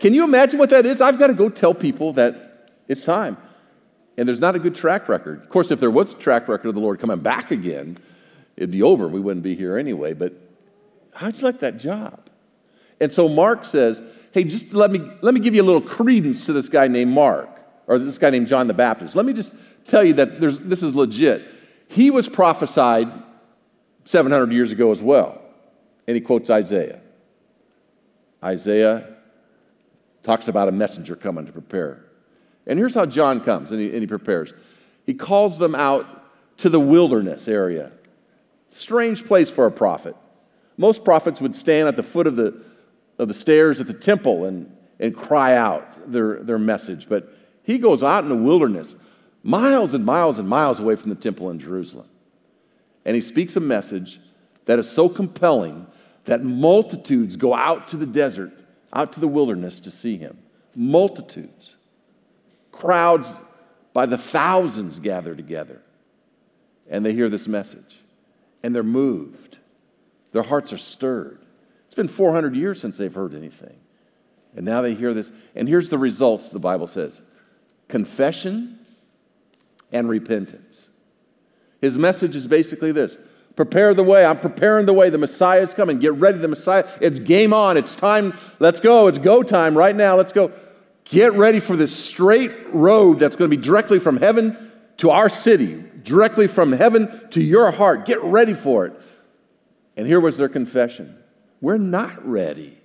can 0.00 0.12
you 0.12 0.24
imagine 0.24 0.58
what 0.58 0.70
that 0.70 0.84
is? 0.86 1.00
I've 1.00 1.18
got 1.18 1.28
to 1.28 1.34
go 1.34 1.48
tell 1.48 1.74
people 1.74 2.14
that 2.14 2.68
it's 2.88 3.04
time. 3.04 3.36
And 4.16 4.28
there's 4.28 4.40
not 4.40 4.56
a 4.56 4.58
good 4.58 4.74
track 4.74 5.08
record. 5.08 5.42
Of 5.42 5.48
course, 5.48 5.70
if 5.70 5.80
there 5.80 5.90
was 5.90 6.12
a 6.12 6.16
track 6.16 6.48
record 6.48 6.68
of 6.68 6.74
the 6.74 6.80
Lord 6.80 6.98
coming 6.98 7.20
back 7.20 7.52
again, 7.52 7.96
it'd 8.56 8.72
be 8.72 8.82
over. 8.82 9.06
We 9.08 9.20
wouldn't 9.20 9.44
be 9.44 9.54
here 9.54 9.78
anyway. 9.78 10.12
But 10.12 10.34
How'd 11.12 11.36
you 11.36 11.42
like 11.42 11.60
that 11.60 11.76
job? 11.76 12.28
And 13.00 13.12
so 13.12 13.28
Mark 13.28 13.64
says, 13.64 14.02
hey, 14.32 14.44
just 14.44 14.74
let 14.74 14.90
me, 14.90 15.00
let 15.22 15.34
me 15.34 15.40
give 15.40 15.54
you 15.54 15.62
a 15.62 15.64
little 15.64 15.80
credence 15.80 16.46
to 16.46 16.52
this 16.52 16.68
guy 16.68 16.88
named 16.88 17.12
Mark, 17.12 17.48
or 17.86 17.98
this 17.98 18.18
guy 18.18 18.30
named 18.30 18.46
John 18.46 18.66
the 18.66 18.74
Baptist. 18.74 19.16
Let 19.16 19.26
me 19.26 19.32
just 19.32 19.52
tell 19.86 20.04
you 20.04 20.14
that 20.14 20.40
this 20.40 20.82
is 20.82 20.94
legit. 20.94 21.46
He 21.88 22.10
was 22.10 22.28
prophesied 22.28 23.10
700 24.04 24.52
years 24.52 24.72
ago 24.72 24.92
as 24.92 25.02
well. 25.02 25.40
And 26.06 26.14
he 26.14 26.20
quotes 26.20 26.50
Isaiah. 26.50 27.00
Isaiah 28.42 29.16
talks 30.22 30.48
about 30.48 30.68
a 30.68 30.72
messenger 30.72 31.16
coming 31.16 31.46
to 31.46 31.52
prepare. 31.52 32.04
And 32.66 32.78
here's 32.78 32.94
how 32.94 33.06
John 33.06 33.40
comes 33.40 33.70
and 33.70 33.80
he, 33.80 33.90
and 33.90 34.00
he 34.00 34.06
prepares. 34.06 34.52
He 35.06 35.14
calls 35.14 35.58
them 35.58 35.74
out 35.74 36.06
to 36.58 36.68
the 36.68 36.80
wilderness 36.80 37.48
area. 37.48 37.92
Strange 38.68 39.26
place 39.26 39.50
for 39.50 39.66
a 39.66 39.70
prophet. 39.70 40.14
Most 40.80 41.04
prophets 41.04 41.42
would 41.42 41.54
stand 41.54 41.88
at 41.88 41.96
the 41.96 42.02
foot 42.02 42.26
of 42.26 42.36
the, 42.36 42.58
of 43.18 43.28
the 43.28 43.34
stairs 43.34 43.82
at 43.82 43.86
the 43.86 43.92
temple 43.92 44.46
and, 44.46 44.74
and 44.98 45.14
cry 45.14 45.54
out 45.54 46.10
their, 46.10 46.42
their 46.42 46.58
message. 46.58 47.06
But 47.06 47.36
he 47.62 47.76
goes 47.76 48.02
out 48.02 48.22
in 48.22 48.30
the 48.30 48.34
wilderness, 48.34 48.96
miles 49.42 49.92
and 49.92 50.06
miles 50.06 50.38
and 50.38 50.48
miles 50.48 50.80
away 50.80 50.96
from 50.96 51.10
the 51.10 51.16
temple 51.16 51.50
in 51.50 51.58
Jerusalem. 51.58 52.06
And 53.04 53.14
he 53.14 53.20
speaks 53.20 53.56
a 53.56 53.60
message 53.60 54.20
that 54.64 54.78
is 54.78 54.88
so 54.88 55.10
compelling 55.10 55.86
that 56.24 56.42
multitudes 56.42 57.36
go 57.36 57.52
out 57.52 57.86
to 57.88 57.98
the 57.98 58.06
desert, 58.06 58.52
out 58.90 59.12
to 59.12 59.20
the 59.20 59.28
wilderness 59.28 59.80
to 59.80 59.90
see 59.90 60.16
him. 60.16 60.38
Multitudes. 60.74 61.74
Crowds 62.72 63.30
by 63.92 64.06
the 64.06 64.16
thousands 64.16 64.98
gather 64.98 65.34
together 65.34 65.82
and 66.88 67.04
they 67.04 67.12
hear 67.12 67.28
this 67.28 67.46
message 67.46 67.98
and 68.62 68.74
they're 68.74 68.82
moved. 68.82 69.39
Their 70.32 70.42
hearts 70.42 70.72
are 70.72 70.78
stirred. 70.78 71.40
It's 71.86 71.94
been 71.94 72.08
400 72.08 72.54
years 72.54 72.80
since 72.80 72.98
they've 72.98 73.12
heard 73.12 73.34
anything. 73.34 73.76
And 74.56 74.64
now 74.64 74.80
they 74.82 74.94
hear 74.94 75.14
this. 75.14 75.32
And 75.54 75.68
here's 75.68 75.90
the 75.90 75.98
results 75.98 76.50
the 76.50 76.58
Bible 76.58 76.86
says 76.86 77.22
confession 77.88 78.78
and 79.92 80.08
repentance. 80.08 80.88
His 81.80 81.98
message 81.98 82.36
is 82.36 82.46
basically 82.46 82.92
this 82.92 83.16
prepare 83.56 83.92
the 83.92 84.04
way. 84.04 84.24
I'm 84.24 84.40
preparing 84.40 84.86
the 84.86 84.92
way. 84.92 85.10
The 85.10 85.18
Messiah 85.18 85.60
is 85.60 85.74
coming. 85.74 85.98
Get 85.98 86.14
ready. 86.14 86.38
The 86.38 86.48
Messiah, 86.48 86.86
it's 87.00 87.18
game 87.18 87.52
on. 87.52 87.76
It's 87.76 87.94
time. 87.94 88.38
Let's 88.58 88.80
go. 88.80 89.08
It's 89.08 89.18
go 89.18 89.42
time 89.42 89.76
right 89.76 89.94
now. 89.94 90.16
Let's 90.16 90.32
go. 90.32 90.52
Get 91.04 91.34
ready 91.34 91.60
for 91.60 91.76
this 91.76 91.94
straight 91.94 92.52
road 92.72 93.18
that's 93.18 93.36
going 93.36 93.50
to 93.50 93.56
be 93.56 93.62
directly 93.62 93.98
from 93.98 94.16
heaven 94.16 94.70
to 94.98 95.10
our 95.10 95.28
city, 95.28 95.82
directly 96.04 96.46
from 96.46 96.72
heaven 96.72 97.28
to 97.30 97.42
your 97.42 97.70
heart. 97.72 98.06
Get 98.06 98.22
ready 98.22 98.54
for 98.54 98.86
it. 98.86 98.94
And 99.96 100.06
here 100.06 100.20
was 100.20 100.36
their 100.36 100.48
confession 100.48 101.18
We're 101.60 101.78
not 101.78 102.26
ready. 102.26 102.78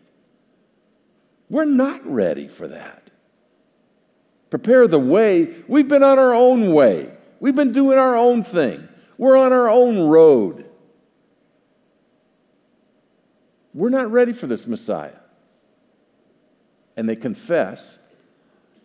We're 1.49 1.65
not 1.65 2.05
ready 2.05 2.47
for 2.47 2.67
that. 2.67 3.09
Prepare 4.49 4.87
the 4.87 4.99
way. 4.99 5.53
We've 5.67 5.87
been 5.87 6.03
on 6.03 6.17
our 6.17 6.33
own 6.33 6.73
way, 6.73 7.11
we've 7.39 7.55
been 7.55 7.73
doing 7.73 7.97
our 7.97 8.15
own 8.15 8.43
thing, 8.43 8.87
we're 9.17 9.37
on 9.37 9.53
our 9.53 9.69
own 9.69 10.07
road. 10.07 10.65
We're 13.73 13.89
not 13.89 14.09
ready 14.09 14.31
for 14.31 14.47
this 14.47 14.65
Messiah. 14.65 15.17
And 16.95 17.09
they 17.09 17.17
confess, 17.17 17.99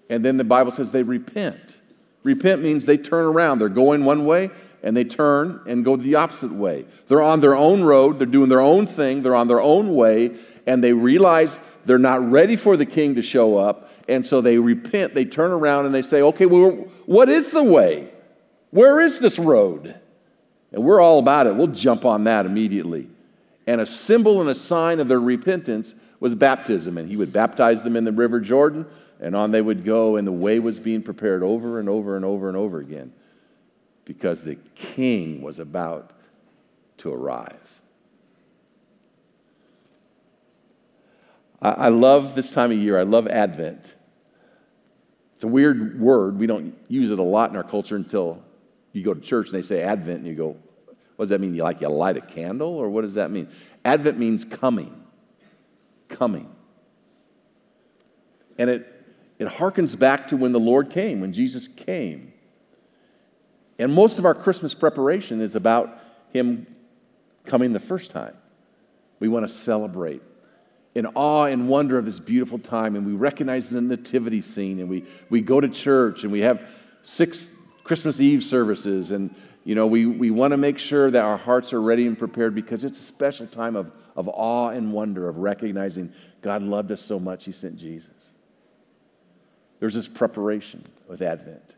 and 0.08 0.24
then 0.24 0.36
the 0.36 0.42
Bible 0.42 0.72
says 0.72 0.90
they 0.90 1.04
repent. 1.04 1.78
Repent 2.24 2.60
means 2.60 2.86
they 2.86 2.96
turn 2.96 3.26
around. 3.26 3.60
They're 3.60 3.68
going 3.68 4.04
one 4.04 4.24
way 4.24 4.50
and 4.82 4.96
they 4.96 5.04
turn 5.04 5.60
and 5.66 5.84
go 5.84 5.96
the 5.96 6.14
opposite 6.14 6.52
way. 6.52 6.86
They're 7.08 7.22
on 7.22 7.40
their 7.40 7.56
own 7.56 7.82
road, 7.82 8.18
they're 8.18 8.26
doing 8.26 8.48
their 8.48 8.60
own 8.60 8.86
thing, 8.86 9.22
they're 9.22 9.34
on 9.34 9.48
their 9.48 9.60
own 9.60 9.94
way, 9.94 10.36
and 10.66 10.82
they 10.82 10.92
realize 10.92 11.58
they're 11.84 11.98
not 11.98 12.30
ready 12.30 12.56
for 12.56 12.76
the 12.76 12.86
king 12.86 13.14
to 13.16 13.22
show 13.22 13.58
up. 13.58 13.90
And 14.08 14.26
so 14.26 14.40
they 14.40 14.58
repent, 14.58 15.14
they 15.14 15.24
turn 15.24 15.50
around 15.50 15.86
and 15.86 15.94
they 15.94 16.02
say, 16.02 16.22
okay, 16.22 16.46
well, 16.46 16.70
what 17.06 17.28
is 17.28 17.52
the 17.52 17.62
way? 17.62 18.10
Where 18.70 19.00
is 19.00 19.18
this 19.18 19.38
road? 19.38 19.96
And 20.72 20.84
we're 20.84 21.00
all 21.00 21.18
about 21.18 21.46
it. 21.46 21.54
We'll 21.54 21.68
jump 21.68 22.04
on 22.04 22.24
that 22.24 22.46
immediately. 22.46 23.08
And 23.66 23.80
a 23.80 23.86
symbol 23.86 24.40
and 24.40 24.50
a 24.50 24.54
sign 24.54 25.00
of 25.00 25.08
their 25.08 25.20
repentance 25.20 25.94
was 26.18 26.34
baptism. 26.34 26.98
And 26.98 27.08
he 27.08 27.16
would 27.16 27.32
baptize 27.32 27.82
them 27.82 27.96
in 27.96 28.04
the 28.04 28.12
River 28.12 28.40
Jordan 28.40 28.86
and 29.20 29.36
on 29.36 29.50
they 29.50 29.60
would 29.60 29.84
go, 29.84 30.16
and 30.16 30.26
the 30.26 30.32
way 30.32 30.58
was 30.58 30.78
being 30.78 31.02
prepared 31.02 31.42
over 31.42 31.78
and 31.78 31.88
over 31.88 32.16
and 32.16 32.24
over 32.24 32.48
and 32.48 32.56
over 32.56 32.80
again 32.80 33.12
because 34.10 34.42
the 34.42 34.56
king 34.74 35.40
was 35.40 35.60
about 35.60 36.10
to 36.96 37.12
arrive. 37.12 37.80
I, 41.62 41.70
I 41.70 41.88
love 41.90 42.34
this 42.34 42.50
time 42.50 42.72
of 42.72 42.78
year. 42.78 42.98
I 42.98 43.04
love 43.04 43.28
Advent. 43.28 43.94
It's 45.36 45.44
a 45.44 45.46
weird 45.46 46.00
word. 46.00 46.40
We 46.40 46.48
don't 46.48 46.76
use 46.88 47.12
it 47.12 47.20
a 47.20 47.22
lot 47.22 47.50
in 47.50 47.56
our 47.56 47.62
culture 47.62 47.94
until 47.94 48.42
you 48.92 49.04
go 49.04 49.14
to 49.14 49.20
church 49.20 49.50
and 49.50 49.54
they 49.54 49.62
say 49.62 49.80
Advent, 49.80 50.18
and 50.18 50.26
you 50.26 50.34
go, 50.34 50.56
what 51.14 51.26
does 51.26 51.28
that 51.28 51.40
mean? 51.40 51.54
You 51.54 51.62
like 51.62 51.80
you 51.80 51.88
light 51.88 52.16
a 52.16 52.20
candle, 52.20 52.70
or 52.70 52.90
what 52.90 53.02
does 53.02 53.14
that 53.14 53.30
mean? 53.30 53.46
Advent 53.84 54.18
means 54.18 54.44
coming. 54.44 55.04
Coming. 56.08 56.50
And 58.58 58.70
it 58.70 59.04
it 59.38 59.46
harkens 59.46 59.96
back 59.96 60.26
to 60.28 60.36
when 60.36 60.50
the 60.50 60.58
Lord 60.58 60.90
came, 60.90 61.20
when 61.20 61.32
Jesus 61.32 61.68
came. 61.68 62.29
And 63.80 63.94
most 63.94 64.18
of 64.18 64.26
our 64.26 64.34
Christmas 64.34 64.74
preparation 64.74 65.40
is 65.40 65.56
about 65.56 65.98
Him 66.34 66.66
coming 67.46 67.72
the 67.72 67.80
first 67.80 68.10
time. 68.10 68.36
We 69.20 69.28
want 69.28 69.48
to 69.48 69.52
celebrate 69.52 70.22
in 70.94 71.06
awe 71.06 71.44
and 71.44 71.66
wonder 71.66 71.96
of 71.96 72.04
this 72.04 72.20
beautiful 72.20 72.58
time, 72.58 72.94
and 72.94 73.06
we 73.06 73.14
recognize 73.14 73.70
the 73.70 73.80
nativity 73.80 74.42
scene, 74.42 74.80
and 74.80 74.90
we, 74.90 75.06
we 75.30 75.40
go 75.40 75.62
to 75.62 75.68
church, 75.68 76.24
and 76.24 76.30
we 76.30 76.40
have 76.40 76.60
six 77.02 77.48
Christmas 77.82 78.20
Eve 78.20 78.44
services, 78.44 79.12
and 79.12 79.34
you 79.64 79.74
know, 79.74 79.86
we, 79.86 80.04
we 80.04 80.30
want 80.30 80.50
to 80.50 80.58
make 80.58 80.78
sure 80.78 81.10
that 81.10 81.22
our 81.22 81.38
hearts 81.38 81.72
are 81.72 81.80
ready 81.80 82.06
and 82.06 82.18
prepared 82.18 82.54
because 82.54 82.84
it's 82.84 82.98
a 82.98 83.02
special 83.02 83.46
time 83.46 83.76
of, 83.76 83.90
of 84.14 84.28
awe 84.28 84.68
and 84.68 84.92
wonder, 84.92 85.26
of 85.26 85.38
recognizing 85.38 86.12
God 86.42 86.62
loved 86.62 86.92
us 86.92 87.00
so 87.00 87.18
much, 87.18 87.46
He 87.46 87.52
sent 87.52 87.78
Jesus. 87.78 88.32
There's 89.78 89.94
this 89.94 90.08
preparation 90.08 90.84
with 91.08 91.22
Advent. 91.22 91.76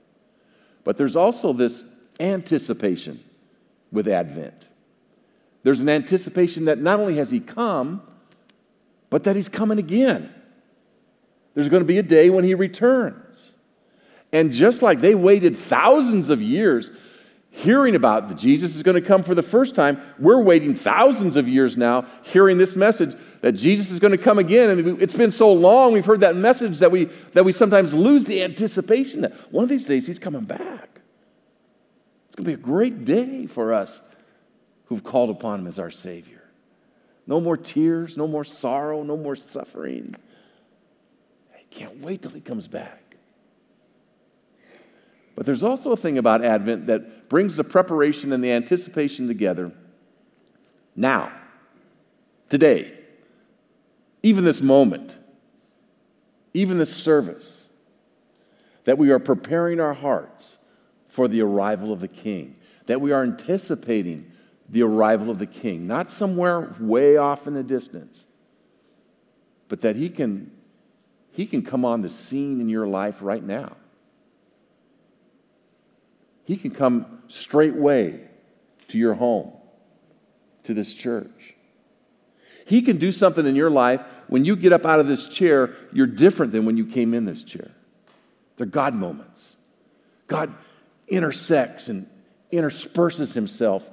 But 0.85 0.97
there's 0.97 1.17
also 1.17 1.53
this 1.53 1.85
anticipation 2.19 3.23
with 3.91 4.09
Advent. 4.09 4.69
There's 5.63 5.81
an 5.81 5.89
anticipation 5.89 6.65
that 6.65 6.79
not 6.79 7.01
only 7.01 7.17
has 7.17 7.31
He 7.31 7.41
come, 7.41 8.03
but 9.11 9.25
that 9.25 9.37
He's 9.37 9.49
coming 9.49 9.79
again. 9.79 10.33
There's 11.55 11.69
going 11.69 11.83
to 11.83 11.87
be 11.87 11.99
a 11.99 12.03
day 12.03 12.31
when 12.31 12.45
He 12.45 12.55
returns. 12.55 13.53
And 14.33 14.53
just 14.53 14.83
like 14.83 15.01
they 15.01 15.15
waited 15.15 15.57
thousands 15.57 16.31
of 16.31 16.41
years 16.41 16.91
hearing 17.51 17.95
about 17.95 18.31
that 18.31 18.39
Jesus 18.39 18.75
is 18.75 18.83
going 18.83 19.01
to 19.01 19.07
come 19.07 19.23
for 19.23 19.35
the 19.35 19.43
first 19.43 19.75
time, 19.75 20.01
we're 20.19 20.41
waiting 20.41 20.75
thousands 20.75 21.37
of 21.37 21.49
years 21.49 21.77
now 21.77 22.07
hearing 22.23 22.57
this 22.57 22.77
message 22.77 23.15
that 23.43 23.53
Jesus 23.53 23.91
is 23.91 23.99
going 23.99 24.13
to 24.13 24.19
come 24.19 24.39
again. 24.39 24.71
And 24.71 25.03
it's 25.03 25.15
been 25.15 25.33
so 25.33 25.53
long, 25.53 25.93
we've 25.93 26.07
heard 26.07 26.21
that 26.21 26.37
message 26.37 26.79
that 26.79 26.91
we, 26.91 27.07
that 27.33 27.45
we 27.45 27.53
sometimes 27.53 27.93
lose 27.93 28.25
the 28.25 28.43
anticipation 28.43 29.21
that 29.23 29.33
one 29.53 29.65
of 29.65 29.69
these 29.69 29.85
days 29.85 30.07
he's 30.07 30.19
coming 30.19 30.45
back. 30.45 31.01
It's 32.29 32.37
going 32.37 32.45
to 32.45 32.51
be 32.51 32.53
a 32.55 32.57
great 32.57 33.05
day 33.05 33.47
for 33.47 33.75
us 33.75 34.01
who've 34.87 35.03
called 35.03 35.29
upon 35.29 35.61
him 35.61 35.67
as 35.67 35.79
our 35.79 35.91
Savior. 35.91 36.45
No 37.27 37.41
more 37.41 37.57
tears, 37.57 38.17
no 38.17 38.29
more 38.29 38.45
sorrow, 38.45 39.03
no 39.03 39.17
more 39.17 39.37
suffering. 39.37 40.15
I 41.53 41.63
can't 41.71 42.01
wait 42.01 42.23
till 42.23 42.31
he 42.31 42.41
comes 42.41 42.69
back. 42.69 43.17
But 45.35 45.47
there's 45.47 45.65
also 45.65 45.91
a 45.91 45.97
thing 45.97 46.17
about 46.17 46.45
Advent 46.45 46.87
that 46.87 47.29
brings 47.29 47.57
the 47.57 47.65
preparation 47.65 48.33
and 48.33 48.43
the 48.43 48.53
anticipation 48.53 49.27
together 49.27 49.73
now, 50.95 51.33
today 52.49 53.02
even 54.23 54.45
this 54.45 54.61
moment, 54.61 55.17
even 56.55 56.79
this 56.79 56.95
service, 56.95 57.69
that 58.85 58.99
we 58.99 59.11
are 59.11 59.19
preparing 59.19 59.81
our 59.81 59.95
hearts 59.95 60.59
for 61.09 61.29
the 61.29 61.41
arrival 61.41 61.93
of 61.93 62.01
the 62.01 62.09
King, 62.09 62.57
that 62.87 63.01
we 63.01 63.13
are 63.13 63.23
anticipating 63.23 64.31
the 64.69 64.83
arrival 64.83 65.31
of 65.31 65.39
the 65.39 65.47
King, 65.47 65.87
not 65.87 66.11
somewhere 66.11 66.75
way 66.81 67.17
off 67.17 67.47
in 67.47 67.55
the 67.55 67.63
distance, 67.63 68.27
but 69.69 69.81
that 69.81 69.97
He 69.97 70.09
can, 70.09 70.51
he 71.31 71.47
can 71.47 71.63
come 71.63 71.85
on 71.85 72.03
the 72.03 72.09
scene 72.09 72.61
in 72.61 72.69
your 72.69 72.87
life 72.87 73.17
right 73.21 73.43
now. 73.43 73.77
He 76.45 76.57
can 76.57 76.71
come 76.71 77.23
straightway 77.29 78.29
to 78.89 78.99
your 78.99 79.15
home, 79.15 79.53
to 80.65 80.75
this 80.75 80.93
church. 80.93 81.52
He 82.67 82.83
can 82.83 82.99
do 82.99 83.13
something 83.13 83.47
in 83.47 83.57
your 83.57 83.71
life 83.71 84.05
when 84.29 84.45
you 84.45 84.57
get 84.57 84.73
up 84.73 84.87
out 84.87 85.01
of 85.01 85.07
this 85.07 85.27
chair, 85.27 85.75
you're 85.93 86.07
different 86.07 86.53
than 86.53 86.65
when 86.65 86.77
you 86.77 86.87
came 86.87 87.13
in 87.13 87.25
this 87.25 87.45
chair. 87.45 87.71
They're 88.57 88.67
God 88.67 88.95
moments. 88.95 89.57
God 90.27 90.55
intersects 91.09 91.89
and 91.89 92.09
intersperses 92.51 93.35
himself 93.35 93.89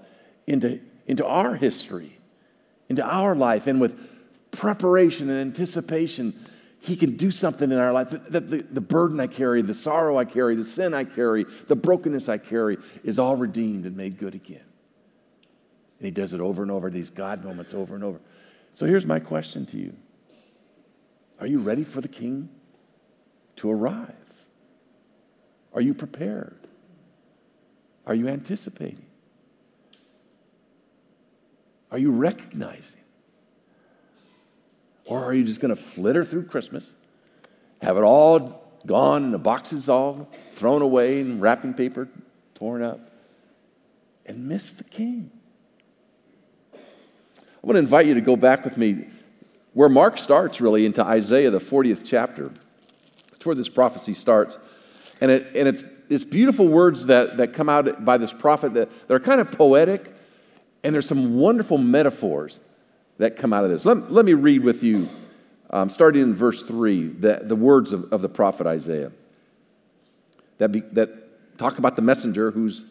into, 0.48 0.80
into 1.08 1.26
our 1.26 1.56
history, 1.56 2.20
into 2.88 3.04
our 3.04 3.36
life. 3.36 3.68
And 3.68 3.82
with 3.82 4.00
preparation 4.52 5.30
and 5.30 5.40
anticipation. 5.40 6.34
He 6.82 6.96
can 6.96 7.18
do 7.18 7.32
something 7.32 7.72
in 7.72 7.78
our 7.78 7.92
life. 7.92 8.12
That, 8.12 8.32
that 8.32 8.50
the, 8.50 8.62
the 8.62 8.82
burden 8.82 9.20
I 9.20 9.28
carry, 9.28 9.62
the 9.62 9.74
sorrow 9.74 10.18
I 10.18 10.26
carry, 10.26 10.56
the 10.56 10.64
sin 10.64 10.94
I 10.94 11.04
carry, 11.04 11.46
the 11.68 11.76
brokenness 11.76 12.30
I 12.30 12.38
carry 12.38 12.78
is 13.04 13.20
all 13.20 13.36
redeemed 13.36 13.86
and 13.86 13.96
made 13.96 14.18
good 14.18 14.36
again. 14.36 14.64
And 16.00 16.06
he 16.06 16.12
does 16.12 16.34
it 16.34 16.40
over 16.40 16.62
and 16.62 16.72
over, 16.72 16.90
these 16.90 17.10
God 17.10 17.44
moments 17.44 17.74
over 17.74 17.96
and 17.96 18.04
over. 18.04 18.20
So 18.80 18.86
here's 18.86 19.06
my 19.06 19.20
question 19.20 19.66
to 19.66 19.78
you 19.78 19.94
Are 21.42 21.46
you 21.46 21.60
ready 21.60 21.84
for 21.84 22.00
the 22.00 22.08
king 22.08 22.48
to 23.58 23.70
arrive? 23.70 24.16
Are 25.74 25.82
you 25.82 25.94
prepared? 25.94 26.56
Are 28.08 28.16
you 28.16 28.30
anticipating? 28.30 29.06
Are 31.92 31.98
you 31.98 32.12
recognizing? 32.12 33.02
Or 35.04 35.26
are 35.26 35.34
you 35.34 35.44
just 35.44 35.60
going 35.60 35.76
to 35.76 35.82
flitter 35.82 36.24
through 36.24 36.46
Christmas, 36.46 36.94
have 37.82 37.98
it 37.98 38.04
all 38.04 38.64
gone 38.86 39.26
and 39.26 39.34
the 39.34 39.40
boxes 39.40 39.90
all 39.90 40.30
thrown 40.54 40.82
away 40.82 41.20
and 41.20 41.42
wrapping 41.42 41.74
paper 41.74 42.08
torn 42.56 42.82
up, 42.82 43.12
and 44.26 44.48
miss 44.48 44.72
the 44.72 44.86
king? 44.86 45.32
I 47.62 47.68
want 47.68 47.76
to 47.76 47.80
invite 47.80 48.06
you 48.06 48.14
to 48.14 48.22
go 48.22 48.36
back 48.36 48.64
with 48.64 48.78
me 48.78 49.06
where 49.74 49.90
Mark 49.90 50.18
starts, 50.18 50.62
really, 50.62 50.86
into 50.86 51.04
Isaiah, 51.04 51.52
the 51.52 51.60
40th 51.60 52.04
chapter. 52.06 52.52
That's 53.32 53.46
where 53.46 53.56
this 53.56 53.70
prophecy 53.70 54.14
starts. 54.14 54.58
And, 55.22 55.30
it, 55.30 55.48
and 55.54 55.68
it's, 55.68 55.84
it's 56.10 56.24
beautiful 56.24 56.68
words 56.68 57.06
that, 57.08 57.38
that 57.38 57.54
come 57.54 57.68
out 57.68 58.06
by 58.06 58.18
this 58.18 58.34
prophet 58.34 58.74
that, 58.76 58.90
that 59.08 59.14
are 59.14 59.20
kind 59.20 59.42
of 59.42 59.52
poetic, 59.52 60.14
and 60.84 60.94
there's 60.94 61.08
some 61.08 61.36
wonderful 61.36 61.78
metaphors 61.78 62.60
that 63.18 63.36
come 63.36 63.52
out 63.52 63.66
of 63.66 63.70
this. 63.70 63.84
Let, 63.84 64.12
let 64.12 64.26
me 64.26 64.34
read 64.34 64.64
with 64.64 64.82
you, 64.82 65.10
um, 65.70 65.90
starting 65.90 66.24
in 66.24 66.34
verse 66.34 66.64
3, 66.64 67.08
the, 67.08 67.42
the 67.44 67.56
words 67.56 67.92
of, 67.92 68.12
of 68.14 68.22
the 68.22 68.30
prophet 68.30 68.66
Isaiah 68.66 69.12
that, 70.60 70.72
be, 70.72 70.80
that 70.94 71.58
talk 71.58 71.78
about 71.78 71.98
the 71.98 72.02
messenger 72.02 72.52
who's 72.52 72.86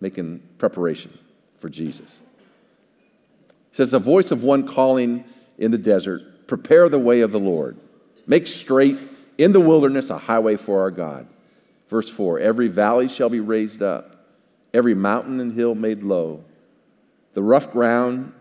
making 0.00 0.42
preparation 0.56 1.16
for 1.60 1.68
Jesus. 1.68 2.22
Says, 3.78 3.92
The 3.92 4.00
voice 4.00 4.32
of 4.32 4.42
one 4.42 4.66
calling 4.66 5.24
in 5.56 5.70
the 5.70 5.78
desert, 5.78 6.48
prepare 6.48 6.88
the 6.88 6.98
way 6.98 7.20
of 7.20 7.30
the 7.30 7.38
Lord, 7.38 7.76
make 8.26 8.48
straight 8.48 8.98
in 9.38 9.52
the 9.52 9.60
wilderness 9.60 10.10
a 10.10 10.18
highway 10.18 10.56
for 10.56 10.80
our 10.80 10.90
God. 10.90 11.28
Verse 11.88 12.10
4 12.10 12.40
Every 12.40 12.66
valley 12.66 13.08
shall 13.08 13.28
be 13.28 13.38
raised 13.38 13.80
up, 13.80 14.26
every 14.74 14.94
mountain 14.94 15.38
and 15.38 15.52
hill 15.52 15.76
made 15.76 16.02
low. 16.02 16.42
The 17.34 17.42
rough 17.44 17.70
ground 17.70 18.32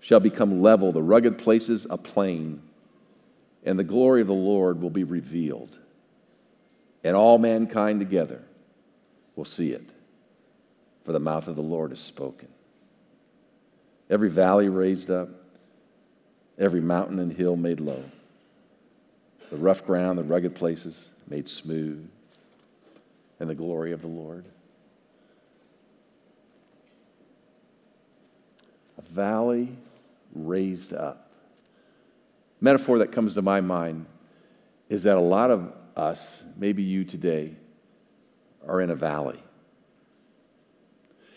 shall 0.00 0.18
become 0.18 0.62
level, 0.62 0.92
the 0.92 1.02
rugged 1.02 1.36
places 1.36 1.86
a 1.90 1.98
plain, 1.98 2.62
and 3.64 3.78
the 3.78 3.84
glory 3.84 4.22
of 4.22 4.28
the 4.28 4.32
Lord 4.32 4.80
will 4.80 4.88
be 4.88 5.04
revealed, 5.04 5.78
and 7.04 7.14
all 7.14 7.36
mankind 7.36 8.00
together 8.00 8.40
will 9.34 9.44
see 9.44 9.72
it, 9.72 9.92
for 11.04 11.12
the 11.12 11.20
mouth 11.20 11.48
of 11.48 11.56
the 11.56 11.60
Lord 11.60 11.90
has 11.90 12.00
spoken. 12.00 12.48
Every 14.08 14.30
valley 14.30 14.68
raised 14.68 15.10
up, 15.10 15.28
every 16.58 16.80
mountain 16.80 17.18
and 17.18 17.32
hill 17.32 17.56
made 17.56 17.80
low, 17.80 18.04
the 19.50 19.56
rough 19.56 19.84
ground, 19.84 20.18
the 20.18 20.24
rugged 20.24 20.54
places 20.54 21.10
made 21.28 21.48
smooth, 21.48 22.08
and 23.40 23.50
the 23.50 23.54
glory 23.54 23.92
of 23.92 24.00
the 24.00 24.08
Lord. 24.08 24.44
A 28.98 29.02
valley 29.02 29.76
raised 30.34 30.92
up. 30.92 31.30
Metaphor 32.60 32.98
that 33.00 33.12
comes 33.12 33.34
to 33.34 33.42
my 33.42 33.60
mind 33.60 34.06
is 34.88 35.02
that 35.02 35.16
a 35.16 35.20
lot 35.20 35.50
of 35.50 35.72
us, 35.96 36.42
maybe 36.56 36.82
you 36.82 37.04
today, 37.04 37.54
are 38.66 38.80
in 38.80 38.90
a 38.90 38.94
valley. 38.94 39.42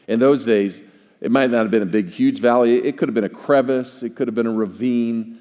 In 0.07 0.19
those 0.19 0.45
days, 0.45 0.81
it 1.21 1.31
might 1.31 1.49
not 1.49 1.63
have 1.63 1.71
been 1.71 1.81
a 1.81 1.87
big, 1.87 2.09
huge 2.09 2.39
valley. 2.39 2.77
It 2.77 2.97
could 2.97 3.09
have 3.09 3.15
been 3.15 3.25
a 3.25 3.29
crevice. 3.29 4.03
It 4.03 4.15
could 4.15 4.27
have 4.27 4.35
been 4.35 4.47
a 4.47 4.53
ravine. 4.53 5.37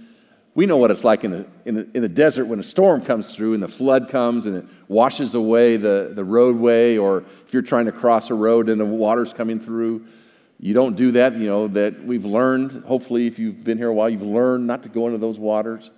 We 0.55 0.67
know 0.67 0.77
what 0.77 0.91
it's 0.91 1.05
like 1.05 1.23
in 1.23 1.31
the, 1.31 1.47
in 1.65 1.75
the, 1.77 1.89
in 1.95 2.03
the 2.03 2.09
desert 2.09 2.47
when 2.47 2.59
a 2.59 2.65
storm 2.65 3.03
comes 3.03 3.33
through 3.33 3.55
and 3.55 3.63
the 3.63 3.69
flood 3.69 4.09
comes 4.09 4.45
and 4.45 4.57
it 4.57 4.65
washes 4.89 5.35
away 5.35 5.77
the, 5.77 6.11
the 6.13 6.25
roadway, 6.25 6.97
or 6.97 7.25
if 7.47 7.53
you're 7.53 7.63
trying 7.63 7.87
to 7.87 7.93
cross 7.93 8.29
a 8.31 8.35
road 8.35 8.69
and 8.69 8.81
the 8.81 8.85
water's 8.85 9.33
coming 9.33 9.61
through. 9.61 10.05
You 10.59 10.75
don't 10.75 10.97
do 10.97 11.13
that, 11.13 11.37
you 11.37 11.47
know, 11.47 11.69
that 11.69 12.05
we've 12.05 12.25
learned. 12.25 12.85
Hopefully, 12.85 13.29
if 13.29 13.39
you've 13.39 13.63
been 13.63 13.79
here 13.79 13.89
a 13.89 13.95
while, 13.95 14.11
you've 14.11 14.23
learned 14.23 14.67
not 14.67 14.83
to 14.83 14.89
go 14.89 15.07
into 15.07 15.19
those 15.19 15.39
waters. 15.39 15.93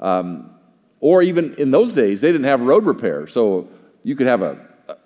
Um, 0.00 0.50
or 0.98 1.22
even 1.22 1.54
in 1.54 1.70
those 1.70 1.92
days, 1.92 2.20
they 2.20 2.32
didn't 2.32 2.48
have 2.48 2.60
road 2.60 2.84
repair. 2.84 3.28
So 3.28 3.68
you 4.02 4.16
could 4.16 4.26
have 4.26 4.42
a, 4.42 4.58
a, 4.88 4.96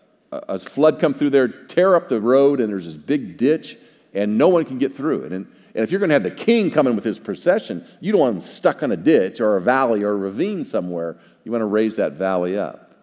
a 0.49 0.59
flood 0.59 1.01
come 1.01 1.13
through 1.13 1.31
there, 1.31 1.49
tear 1.49 1.95
up 1.95 2.09
the 2.09 2.23
road, 2.23 2.61
and 2.61 2.71
there's 2.71 2.87
this 2.87 2.97
big 2.97 3.37
ditch 3.37 3.77
and 4.17 4.39
no 4.39 4.49
one 4.49 4.65
can 4.65 4.79
get 4.79 4.97
through 4.97 5.25
it. 5.25 5.33
And, 5.33 5.47
and 5.75 5.85
if 5.85 5.93
you're 5.93 5.99
going 5.99 6.09
to 6.09 6.15
have 6.15 6.23
the 6.23 6.31
king 6.31 6.71
coming 6.71 6.97
with 6.97 7.05
his 7.05 7.19
procession, 7.19 7.87
you 8.01 8.13
don't 8.13 8.21
want 8.23 8.37
him 8.37 8.41
stuck 8.41 8.83
on 8.83 8.91
a 8.91 8.97
ditch 8.97 9.41
or 9.43 9.59
a 9.59 9.61
valley 9.61 10.03
or 10.03 10.13
a 10.13 10.17
ravine 10.17 10.65
somewhere. 10.65 11.19
You 11.45 11.53
want 11.53 11.61
to 11.61 11.67
raise 11.67 11.97
that 11.97 12.13
valley 12.13 12.59
up 12.59 12.95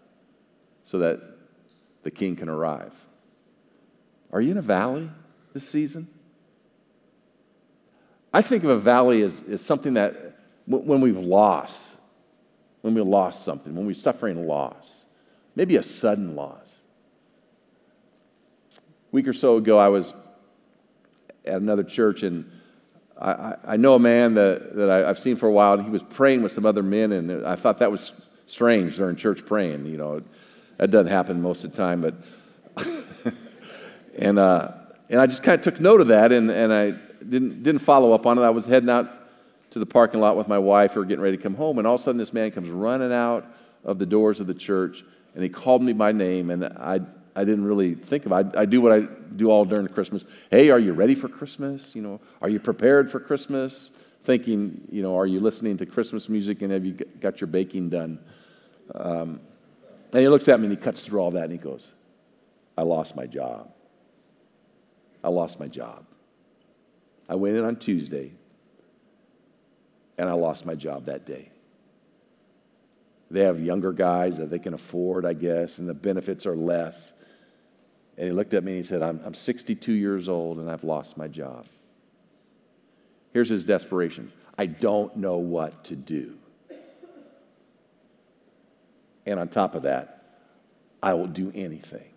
so 0.83 0.97
that 0.97 1.21
the 2.01 2.09
king 2.09 2.35
can 2.35 2.49
arrive. 2.49 2.93
Are 4.31 4.41
you 4.41 4.51
in 4.51 4.57
a 4.57 4.63
valley 4.63 5.07
this 5.53 5.69
season? 5.69 6.07
I 8.33 8.41
think 8.41 8.63
of 8.63 8.71
a 8.71 8.79
valley 8.79 9.21
as, 9.21 9.39
as 9.47 9.61
something 9.61 9.93
that 9.93 10.39
when 10.65 10.99
we've 10.99 11.15
lost, 11.15 11.89
when 12.81 12.95
we 12.95 13.01
lost 13.01 13.45
something, 13.45 13.75
when 13.75 13.85
we're 13.85 13.93
suffering 13.93 14.47
loss, 14.47 15.05
maybe 15.55 15.75
a 15.75 15.83
sudden 15.83 16.35
loss. 16.35 16.77
A 18.75 18.81
week 19.11 19.27
or 19.27 19.33
so 19.33 19.57
ago, 19.57 19.77
I 19.77 19.89
was 19.89 20.11
at 21.45 21.55
another 21.55 21.83
church, 21.83 22.23
and 22.23 22.49
I, 23.19 23.55
I 23.65 23.77
know 23.77 23.95
a 23.95 23.99
man 23.99 24.33
that, 24.35 24.75
that 24.75 24.89
I, 24.89 25.07
have 25.07 25.19
seen 25.19 25.35
for 25.35 25.47
a 25.47 25.51
while, 25.51 25.73
and 25.73 25.83
he 25.83 25.89
was 25.89 26.03
praying 26.03 26.41
with 26.41 26.51
some 26.51 26.65
other 26.65 26.83
men, 26.83 27.11
and 27.11 27.45
I 27.45 27.55
thought 27.55 27.79
that 27.79 27.91
was 27.91 28.11
strange. 28.47 28.97
They're 28.97 29.09
in 29.09 29.15
church 29.15 29.45
praying, 29.45 29.85
you 29.85 29.97
know. 29.97 30.23
That 30.77 30.91
doesn't 30.91 31.11
happen 31.11 31.41
most 31.41 31.63
of 31.63 31.71
the 31.71 31.77
time, 31.77 32.01
but. 32.01 32.15
and, 34.17 34.39
uh, 34.39 34.71
and 35.09 35.21
I 35.21 35.27
just 35.27 35.43
kind 35.43 35.59
of 35.59 35.63
took 35.63 35.79
note 35.79 36.01
of 36.01 36.07
that, 36.07 36.31
and, 36.31 36.49
and 36.49 36.73
I 36.73 36.91
didn't, 37.23 37.63
didn't 37.63 37.81
follow 37.81 38.13
up 38.13 38.25
on 38.25 38.37
it. 38.37 38.41
I 38.41 38.49
was 38.49 38.65
heading 38.65 38.89
out 38.89 39.09
to 39.71 39.79
the 39.79 39.85
parking 39.85 40.19
lot 40.19 40.37
with 40.37 40.47
my 40.47 40.59
wife, 40.59 40.95
we 40.95 40.99
were 40.99 41.05
getting 41.05 41.23
ready 41.23 41.35
to 41.35 41.41
come 41.41 41.55
home, 41.55 41.79
and 41.79 41.87
all 41.87 41.95
of 41.95 42.01
a 42.01 42.03
sudden 42.03 42.19
this 42.19 42.31
man 42.31 42.51
comes 42.51 42.69
running 42.69 43.11
out 43.11 43.45
of 43.83 43.97
the 43.97 44.05
doors 44.05 44.39
of 44.39 44.47
the 44.47 44.53
church, 44.53 45.03
and 45.33 45.43
he 45.43 45.49
called 45.49 45.81
me 45.81 45.93
by 45.93 46.11
name, 46.11 46.51
and 46.51 46.63
I 46.63 47.01
I 47.35 47.43
didn't 47.43 47.65
really 47.65 47.95
think 47.95 48.25
of. 48.25 48.31
I, 48.31 48.43
I 48.55 48.65
do 48.65 48.81
what 48.81 48.91
I 48.91 49.07
do 49.35 49.49
all 49.49 49.65
during 49.65 49.87
Christmas. 49.87 50.23
Hey, 50.51 50.69
are 50.69 50.79
you 50.79 50.93
ready 50.93 51.15
for 51.15 51.27
Christmas? 51.27 51.95
You 51.95 52.01
know, 52.01 52.21
are 52.41 52.49
you 52.49 52.59
prepared 52.59 53.09
for 53.11 53.19
Christmas? 53.19 53.91
Thinking, 54.23 54.87
you 54.91 55.01
know, 55.01 55.17
are 55.17 55.25
you 55.25 55.39
listening 55.39 55.77
to 55.77 55.85
Christmas 55.85 56.29
music 56.29 56.61
and 56.61 56.71
have 56.71 56.85
you 56.85 56.93
got 56.93 57.41
your 57.41 57.47
baking 57.47 57.89
done? 57.89 58.19
Um, 58.93 59.41
and 60.11 60.21
he 60.21 60.27
looks 60.27 60.47
at 60.47 60.59
me 60.59 60.67
and 60.67 60.77
he 60.77 60.81
cuts 60.81 61.01
through 61.01 61.19
all 61.19 61.31
that 61.31 61.43
and 61.43 61.51
he 61.51 61.57
goes, 61.57 61.89
I 62.77 62.83
lost 62.83 63.15
my 63.15 63.25
job. 63.25 63.71
I 65.23 65.29
lost 65.29 65.59
my 65.59 65.67
job. 65.67 66.05
I 67.27 67.35
went 67.35 67.57
in 67.57 67.63
on 67.65 67.77
Tuesday 67.77 68.33
and 70.17 70.29
I 70.29 70.33
lost 70.33 70.65
my 70.65 70.75
job 70.75 71.05
that 71.05 71.25
day. 71.25 71.49
They 73.31 73.41
have 73.41 73.59
younger 73.59 73.91
guys 73.91 74.37
that 74.37 74.51
they 74.51 74.59
can 74.59 74.75
afford, 74.75 75.25
I 75.25 75.33
guess, 75.33 75.79
and 75.79 75.89
the 75.89 75.93
benefits 75.95 76.45
are 76.45 76.55
less. 76.55 77.13
And 78.17 78.27
he 78.27 78.33
looked 78.33 78.53
at 78.53 78.63
me 78.63 78.73
and 78.73 78.77
he 78.77 78.87
said, 78.87 79.01
I'm, 79.01 79.19
I'm 79.25 79.33
62 79.33 79.91
years 79.91 80.29
old 80.29 80.59
and 80.59 80.69
I've 80.69 80.83
lost 80.83 81.17
my 81.17 81.27
job. 81.27 81.65
Here's 83.31 83.49
his 83.49 83.63
desperation 83.63 84.31
I 84.57 84.67
don't 84.67 85.17
know 85.17 85.37
what 85.37 85.83
to 85.85 85.95
do. 85.95 86.37
And 89.25 89.39
on 89.39 89.47
top 89.47 89.73
of 89.75 89.83
that, 89.83 90.23
I 91.01 91.13
will 91.13 91.27
do 91.27 91.51
anything. 91.55 92.09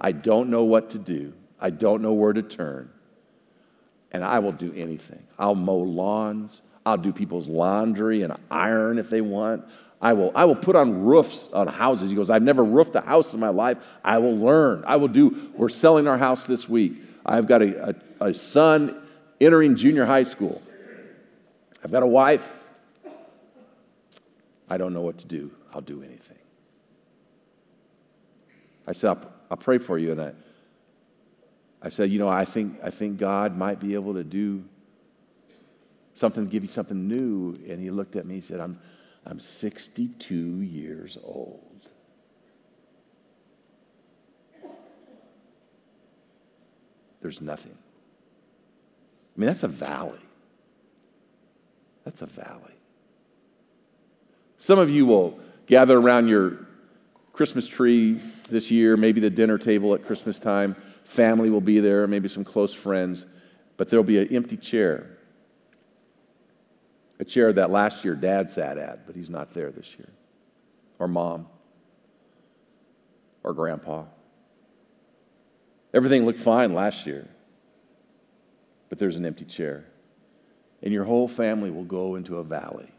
I 0.00 0.12
don't 0.12 0.50
know 0.50 0.64
what 0.64 0.90
to 0.90 0.98
do. 0.98 1.32
I 1.60 1.70
don't 1.70 2.02
know 2.02 2.12
where 2.12 2.32
to 2.32 2.42
turn. 2.42 2.90
And 4.12 4.24
I 4.24 4.40
will 4.40 4.52
do 4.52 4.72
anything. 4.74 5.22
I'll 5.38 5.54
mow 5.54 5.78
lawns. 5.78 6.62
I'll 6.84 6.96
do 6.96 7.12
people's 7.12 7.46
laundry 7.46 8.22
and 8.22 8.34
iron 8.50 8.98
if 8.98 9.10
they 9.10 9.20
want. 9.20 9.64
I 10.02 10.14
will, 10.14 10.32
I 10.34 10.46
will 10.46 10.56
put 10.56 10.76
on 10.76 11.04
roofs 11.04 11.48
on 11.52 11.66
houses. 11.66 12.08
He 12.08 12.16
goes, 12.16 12.30
I've 12.30 12.42
never 12.42 12.64
roofed 12.64 12.94
a 12.94 13.02
house 13.02 13.34
in 13.34 13.40
my 13.40 13.50
life. 13.50 13.76
I 14.02 14.18
will 14.18 14.36
learn. 14.36 14.82
I 14.86 14.96
will 14.96 15.08
do, 15.08 15.50
we're 15.54 15.68
selling 15.68 16.06
our 16.06 16.16
house 16.16 16.46
this 16.46 16.68
week. 16.68 16.94
I've 17.24 17.46
got 17.46 17.60
a, 17.60 17.94
a, 18.20 18.26
a 18.28 18.34
son 18.34 19.00
entering 19.40 19.76
junior 19.76 20.06
high 20.06 20.22
school. 20.22 20.62
I've 21.84 21.90
got 21.90 22.02
a 22.02 22.06
wife. 22.06 22.46
I 24.70 24.78
don't 24.78 24.94
know 24.94 25.02
what 25.02 25.18
to 25.18 25.26
do. 25.26 25.50
I'll 25.74 25.80
do 25.82 26.02
anything. 26.02 26.38
I 28.86 28.92
said, 28.92 29.10
I'll, 29.10 29.32
I'll 29.50 29.56
pray 29.56 29.78
for 29.78 29.98
you. 29.98 30.12
And 30.12 30.22
I, 30.22 30.32
I 31.82 31.88
said, 31.90 32.10
you 32.10 32.18
know, 32.18 32.28
I 32.28 32.44
think, 32.46 32.78
I 32.82 32.90
think 32.90 33.18
God 33.18 33.56
might 33.56 33.80
be 33.80 33.94
able 33.94 34.14
to 34.14 34.24
do 34.24 34.64
something, 36.14 36.46
give 36.46 36.62
you 36.62 36.70
something 36.70 37.06
new. 37.06 37.58
And 37.68 37.80
he 37.80 37.90
looked 37.90 38.16
at 38.16 38.26
me, 38.26 38.36
he 38.36 38.40
said, 38.40 38.60
I'm, 38.60 38.80
I'm 39.26 39.38
62 39.38 40.34
years 40.62 41.18
old. 41.22 41.88
There's 47.20 47.40
nothing. 47.40 47.76
I 49.36 49.40
mean, 49.40 49.46
that's 49.46 49.62
a 49.62 49.68
valley. 49.68 50.18
That's 52.04 52.22
a 52.22 52.26
valley. 52.26 52.74
Some 54.58 54.78
of 54.78 54.90
you 54.90 55.06
will 55.06 55.38
gather 55.66 55.98
around 55.98 56.28
your 56.28 56.66
Christmas 57.32 57.66
tree 57.66 58.20
this 58.48 58.70
year, 58.70 58.96
maybe 58.96 59.20
the 59.20 59.30
dinner 59.30 59.58
table 59.58 59.94
at 59.94 60.04
Christmas 60.04 60.38
time. 60.38 60.76
Family 61.04 61.50
will 61.50 61.60
be 61.60 61.80
there, 61.80 62.06
maybe 62.06 62.28
some 62.28 62.44
close 62.44 62.72
friends, 62.72 63.26
but 63.76 63.88
there'll 63.88 64.04
be 64.04 64.18
an 64.18 64.28
empty 64.34 64.56
chair. 64.56 65.18
A 67.20 67.24
chair 67.24 67.52
that 67.52 67.70
last 67.70 68.02
year 68.02 68.14
dad 68.14 68.50
sat 68.50 68.78
at, 68.78 69.06
but 69.06 69.14
he's 69.14 69.28
not 69.28 69.52
there 69.52 69.70
this 69.70 69.94
year. 69.98 70.08
Or 70.98 71.06
mom. 71.06 71.46
Or 73.44 73.52
grandpa. 73.52 74.04
Everything 75.92 76.24
looked 76.24 76.38
fine 76.38 76.72
last 76.72 77.06
year, 77.06 77.28
but 78.88 78.98
there's 78.98 79.16
an 79.16 79.26
empty 79.26 79.44
chair. 79.44 79.84
And 80.82 80.94
your 80.94 81.04
whole 81.04 81.28
family 81.28 81.70
will 81.70 81.84
go 81.84 82.14
into 82.14 82.38
a 82.38 82.44
valley. 82.44 82.90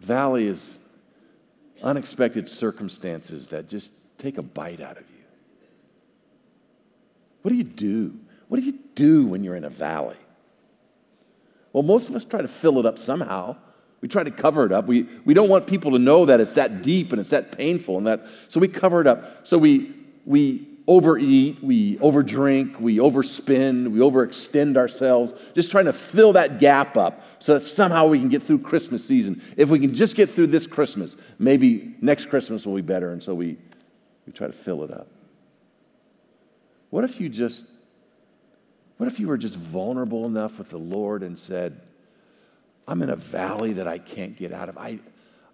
Valley 0.00 0.48
is 0.48 0.80
unexpected 1.80 2.48
circumstances 2.48 3.48
that 3.48 3.68
just 3.68 3.92
take 4.18 4.36
a 4.36 4.42
bite 4.42 4.80
out 4.80 4.96
of 4.96 5.04
you. 5.10 5.24
What 7.42 7.50
do 7.50 7.56
you 7.56 7.64
do? 7.64 8.18
What 8.48 8.60
do 8.60 8.66
you 8.66 8.78
do 8.94 9.26
when 9.26 9.44
you're 9.44 9.56
in 9.56 9.64
a 9.64 9.70
valley? 9.70 10.16
Well, 11.72 11.82
most 11.82 12.08
of 12.08 12.16
us 12.16 12.24
try 12.24 12.42
to 12.42 12.48
fill 12.48 12.78
it 12.78 12.86
up 12.86 12.98
somehow. 12.98 13.56
We 14.00 14.08
try 14.08 14.24
to 14.24 14.30
cover 14.30 14.64
it 14.64 14.72
up. 14.72 14.86
We, 14.86 15.08
we 15.24 15.34
don't 15.34 15.48
want 15.48 15.66
people 15.66 15.90
to 15.92 15.98
know 15.98 16.26
that 16.26 16.40
it's 16.40 16.54
that 16.54 16.82
deep 16.82 17.12
and 17.12 17.20
it's 17.20 17.30
that 17.30 17.56
painful 17.56 17.98
and 17.98 18.06
that, 18.06 18.26
so 18.48 18.60
we 18.60 18.68
cover 18.68 19.00
it 19.00 19.06
up. 19.06 19.46
So 19.46 19.58
we, 19.58 19.94
we 20.24 20.68
overeat, 20.86 21.62
we 21.62 21.96
overdrink, 21.96 22.78
we 22.80 22.98
overspend, 22.98 23.90
we 23.90 23.98
overextend 23.98 24.76
ourselves, 24.76 25.34
just 25.54 25.70
trying 25.70 25.86
to 25.86 25.92
fill 25.92 26.34
that 26.34 26.60
gap 26.60 26.96
up 26.96 27.22
so 27.40 27.54
that 27.54 27.60
somehow 27.60 28.06
we 28.06 28.18
can 28.18 28.28
get 28.28 28.42
through 28.42 28.58
Christmas 28.58 29.04
season. 29.04 29.42
If 29.56 29.68
we 29.68 29.78
can 29.78 29.94
just 29.94 30.14
get 30.14 30.30
through 30.30 30.48
this 30.48 30.66
Christmas, 30.66 31.16
maybe 31.38 31.94
next 32.00 32.28
Christmas 32.30 32.64
will 32.64 32.76
be 32.76 32.82
better. 32.82 33.12
And 33.12 33.22
so 33.22 33.34
we, 33.34 33.56
we 34.26 34.32
try 34.32 34.46
to 34.46 34.52
fill 34.52 34.84
it 34.84 34.92
up. 34.92 35.08
What 36.90 37.04
if 37.04 37.20
you 37.20 37.28
just, 37.28 37.64
what 38.96 39.08
if 39.08 39.20
you 39.20 39.28
were 39.28 39.38
just 39.38 39.56
vulnerable 39.56 40.24
enough 40.24 40.58
with 40.58 40.70
the 40.70 40.78
Lord 40.78 41.22
and 41.22 41.38
said, 41.38 41.80
I'm 42.88 43.02
in 43.02 43.10
a 43.10 43.16
valley 43.16 43.74
that 43.74 43.86
I 43.86 43.98
can't 43.98 44.36
get 44.36 44.52
out 44.52 44.68
of. 44.68 44.78
I, 44.78 45.00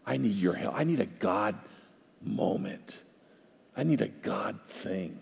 I 0.07 0.17
need 0.17 0.37
your 0.37 0.55
help. 0.55 0.75
I 0.77 0.85
need 0.85 1.01
a 1.01 1.07
God 1.07 1.57
moment. 2.23 2.99
I 3.77 3.83
need 3.83 4.01
a 4.01 4.09
God 4.09 4.61
thing. 4.69 5.19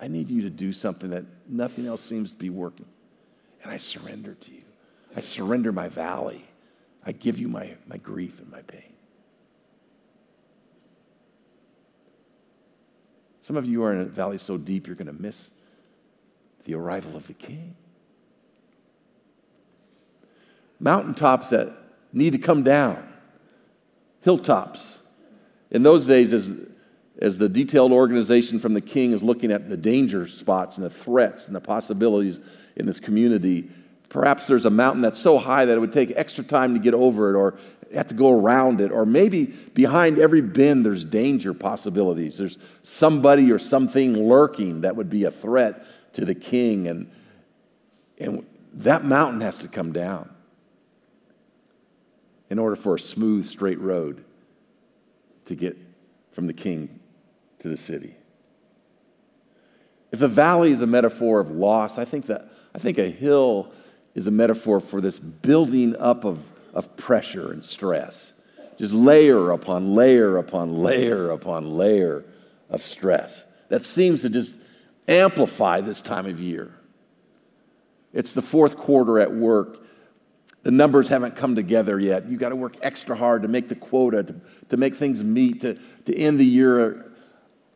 I 0.00 0.08
need 0.08 0.30
you 0.30 0.42
to 0.42 0.50
do 0.50 0.72
something 0.72 1.10
that 1.10 1.24
nothing 1.48 1.86
else 1.86 2.00
seems 2.00 2.30
to 2.32 2.38
be 2.38 2.50
working. 2.50 2.86
And 3.62 3.72
I 3.72 3.76
surrender 3.76 4.34
to 4.34 4.52
you. 4.52 4.62
I 5.16 5.20
surrender 5.20 5.72
my 5.72 5.88
valley. 5.88 6.44
I 7.04 7.12
give 7.12 7.38
you 7.38 7.48
my, 7.48 7.74
my 7.86 7.96
grief 7.96 8.40
and 8.40 8.50
my 8.50 8.62
pain. 8.62 8.92
Some 13.42 13.56
of 13.56 13.66
you 13.66 13.82
are 13.82 13.92
in 13.92 14.00
a 14.00 14.04
valley 14.04 14.38
so 14.38 14.56
deep 14.56 14.86
you're 14.86 14.96
going 14.96 15.06
to 15.06 15.12
miss 15.12 15.50
the 16.68 16.74
arrival 16.74 17.16
of 17.16 17.26
the 17.26 17.32
king. 17.32 17.74
Mountaintops 20.78 21.48
that 21.48 21.72
need 22.12 22.34
to 22.34 22.38
come 22.38 22.62
down, 22.62 23.10
hilltops. 24.20 24.98
In 25.70 25.82
those 25.82 26.04
days, 26.04 26.34
as 26.34 26.52
as 27.20 27.38
the 27.38 27.48
detailed 27.48 27.90
organization 27.90 28.60
from 28.60 28.74
the 28.74 28.80
king 28.80 29.12
is 29.12 29.24
looking 29.24 29.50
at 29.50 29.68
the 29.68 29.76
danger 29.76 30.26
spots 30.28 30.76
and 30.76 30.86
the 30.86 30.90
threats 30.90 31.46
and 31.46 31.56
the 31.56 31.60
possibilities 31.60 32.38
in 32.76 32.86
this 32.86 33.00
community, 33.00 33.68
perhaps 34.08 34.46
there's 34.46 34.66
a 34.66 34.70
mountain 34.70 35.02
that's 35.02 35.18
so 35.18 35.36
high 35.36 35.64
that 35.64 35.76
it 35.76 35.80
would 35.80 35.92
take 35.92 36.12
extra 36.14 36.44
time 36.44 36.74
to 36.74 36.80
get 36.80 36.94
over 36.94 37.34
it 37.34 37.36
or 37.36 37.58
have 37.92 38.06
to 38.08 38.14
go 38.14 38.38
around 38.38 38.80
it. 38.80 38.92
Or 38.92 39.04
maybe 39.04 39.46
behind 39.46 40.18
every 40.18 40.42
bend 40.42 40.84
there's 40.84 41.04
danger 41.04 41.54
possibilities. 41.54 42.36
There's 42.36 42.58
somebody 42.82 43.50
or 43.50 43.58
something 43.58 44.28
lurking 44.28 44.82
that 44.82 44.94
would 44.94 45.10
be 45.10 45.24
a 45.24 45.30
threat 45.30 45.84
to 46.14 46.24
the 46.24 46.34
king. 46.34 46.88
And, 46.88 47.10
and 48.18 48.46
that 48.74 49.04
mountain 49.04 49.40
has 49.40 49.58
to 49.58 49.68
come 49.68 49.92
down 49.92 50.30
in 52.50 52.58
order 52.58 52.76
for 52.76 52.94
a 52.94 53.00
smooth, 53.00 53.46
straight 53.46 53.80
road 53.80 54.24
to 55.46 55.54
get 55.54 55.76
from 56.32 56.46
the 56.46 56.52
king 56.52 57.00
to 57.60 57.68
the 57.68 57.76
city. 57.76 58.16
If 60.10 60.22
a 60.22 60.28
valley 60.28 60.72
is 60.72 60.80
a 60.80 60.86
metaphor 60.86 61.40
of 61.40 61.50
loss, 61.50 61.98
I 61.98 62.04
think 62.04 62.26
that 62.26 62.50
I 62.74 62.78
think 62.78 62.98
a 62.98 63.08
hill 63.08 63.72
is 64.14 64.26
a 64.26 64.30
metaphor 64.30 64.80
for 64.80 65.00
this 65.00 65.18
building 65.18 65.96
up 65.96 66.24
of, 66.24 66.40
of 66.72 66.96
pressure 66.96 67.52
and 67.52 67.64
stress. 67.64 68.32
Just 68.78 68.94
layer 68.94 69.50
upon 69.50 69.94
layer 69.94 70.36
upon 70.36 70.82
layer 70.82 71.30
upon 71.30 71.76
layer 71.76 72.24
of 72.70 72.82
stress 72.82 73.44
that 73.68 73.82
seems 73.82 74.22
to 74.22 74.30
just 74.30 74.54
amplify 75.08 75.80
this 75.80 76.00
time 76.00 76.26
of 76.26 76.40
year. 76.40 76.74
It's 78.12 78.34
the 78.34 78.42
fourth 78.42 78.76
quarter 78.76 79.18
at 79.18 79.32
work. 79.32 79.84
The 80.62 80.70
numbers 80.70 81.08
haven't 81.08 81.36
come 81.36 81.54
together 81.54 81.98
yet. 81.98 82.28
You've 82.28 82.40
got 82.40 82.50
to 82.50 82.56
work 82.56 82.76
extra 82.82 83.16
hard 83.16 83.42
to 83.42 83.48
make 83.48 83.68
the 83.68 83.74
quota, 83.74 84.22
to, 84.22 84.34
to 84.68 84.76
make 84.76 84.94
things 84.94 85.22
meet, 85.22 85.62
to, 85.62 85.78
to 86.06 86.16
end 86.16 86.38
the 86.38 86.46
year 86.46 87.12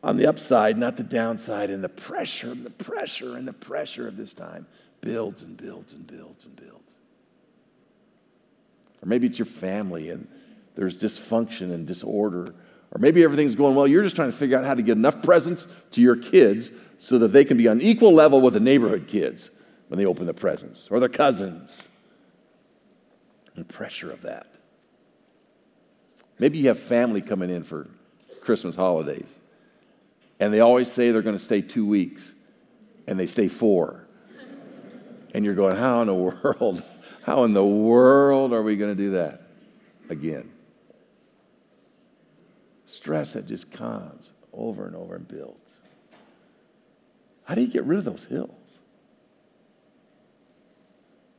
on 0.03 0.17
the 0.17 0.27
upside, 0.27 0.77
not 0.77 0.97
the 0.97 1.03
downside. 1.03 1.69
And 1.69 1.83
the 1.83 1.89
pressure, 1.89 2.51
and 2.51 2.65
the 2.65 2.69
pressure, 2.69 3.35
and 3.37 3.47
the 3.47 3.53
pressure 3.53 4.07
of 4.07 4.17
this 4.17 4.33
time 4.33 4.67
builds 5.01 5.43
and 5.43 5.57
builds 5.57 5.93
and 5.93 6.05
builds 6.05 6.45
and 6.45 6.55
builds. 6.55 6.93
Or 9.01 9.07
maybe 9.07 9.27
it's 9.27 9.39
your 9.39 9.45
family 9.45 10.09
and 10.09 10.27
there's 10.75 11.01
dysfunction 11.01 11.73
and 11.73 11.85
disorder. 11.85 12.55
Or 12.93 12.99
maybe 12.99 13.23
everything's 13.23 13.55
going 13.55 13.75
well. 13.75 13.87
You're 13.87 14.03
just 14.03 14.15
trying 14.15 14.31
to 14.31 14.37
figure 14.37 14.57
out 14.57 14.65
how 14.65 14.75
to 14.75 14.81
get 14.81 14.97
enough 14.97 15.21
presents 15.21 15.67
to 15.91 16.01
your 16.01 16.15
kids 16.15 16.71
so 16.97 17.17
that 17.17 17.29
they 17.29 17.43
can 17.43 17.57
be 17.57 17.67
on 17.67 17.81
equal 17.81 18.13
level 18.13 18.39
with 18.39 18.53
the 18.53 18.59
neighborhood 18.59 19.07
kids 19.07 19.49
when 19.87 19.97
they 19.97 20.05
open 20.05 20.25
the 20.25 20.33
presents 20.33 20.87
or 20.91 20.99
their 20.99 21.09
cousins. 21.09 21.87
And 23.55 23.67
pressure 23.67 24.11
of 24.11 24.21
that. 24.21 24.47
Maybe 26.39 26.59
you 26.59 26.67
have 26.69 26.79
family 26.79 27.21
coming 27.21 27.49
in 27.49 27.63
for 27.63 27.87
Christmas 28.41 28.75
holidays 28.75 29.27
and 30.39 30.53
they 30.53 30.59
always 30.59 30.91
say 30.91 31.11
they're 31.11 31.21
going 31.21 31.37
to 31.37 31.43
stay 31.43 31.61
two 31.61 31.85
weeks, 31.85 32.33
and 33.07 33.19
they 33.19 33.25
stay 33.25 33.47
four. 33.47 34.05
And 35.33 35.45
you're 35.45 35.55
going, 35.55 35.77
how 35.77 36.01
in 36.01 36.07
the 36.07 36.13
world, 36.43 36.83
how 37.23 37.45
in 37.45 37.53
the 37.53 37.65
world 37.65 38.53
are 38.53 38.61
we 38.61 38.75
going 38.75 38.91
to 38.91 39.03
do 39.03 39.11
that 39.11 39.43
again? 40.09 40.51
Stress 42.93 43.33
that 43.33 43.47
just 43.47 43.71
comes 43.71 44.33
over 44.53 44.85
and 44.85 44.95
over 44.95 45.15
and 45.15 45.27
builds. 45.27 45.73
How 47.43 47.55
do 47.55 47.61
you 47.61 47.67
get 47.67 47.85
rid 47.85 47.97
of 47.97 48.05
those 48.05 48.25
hills? 48.25 48.51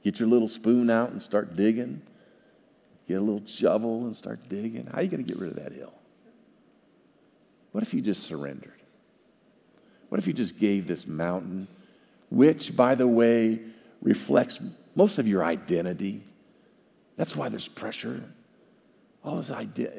Get 0.02 0.18
your 0.18 0.28
little 0.28 0.48
spoon 0.48 0.90
out 0.90 1.12
and 1.12 1.22
start 1.22 1.54
digging. 1.54 2.02
Get 3.06 3.18
a 3.18 3.20
little 3.20 3.46
shovel 3.46 4.04
and 4.04 4.16
start 4.16 4.48
digging. 4.48 4.86
How 4.86 4.98
are 4.98 5.02
you 5.02 5.08
going 5.08 5.24
to 5.24 5.32
get 5.32 5.40
rid 5.40 5.52
of 5.52 5.62
that 5.62 5.70
hill? 5.70 5.94
What 7.70 7.84
if 7.84 7.94
you 7.94 8.00
just 8.00 8.24
surrendered? 8.24 8.82
What 10.08 10.18
if 10.18 10.26
you 10.26 10.32
just 10.32 10.58
gave 10.58 10.88
this 10.88 11.06
mountain, 11.06 11.68
which, 12.30 12.74
by 12.74 12.96
the 12.96 13.06
way, 13.06 13.60
reflects 14.02 14.58
most 14.96 15.18
of 15.18 15.28
your 15.28 15.44
identity? 15.44 16.24
That's 17.16 17.36
why 17.36 17.48
there's 17.48 17.68
pressure. 17.68 18.24
All 19.22 19.36
this 19.36 19.52
idea. 19.52 19.92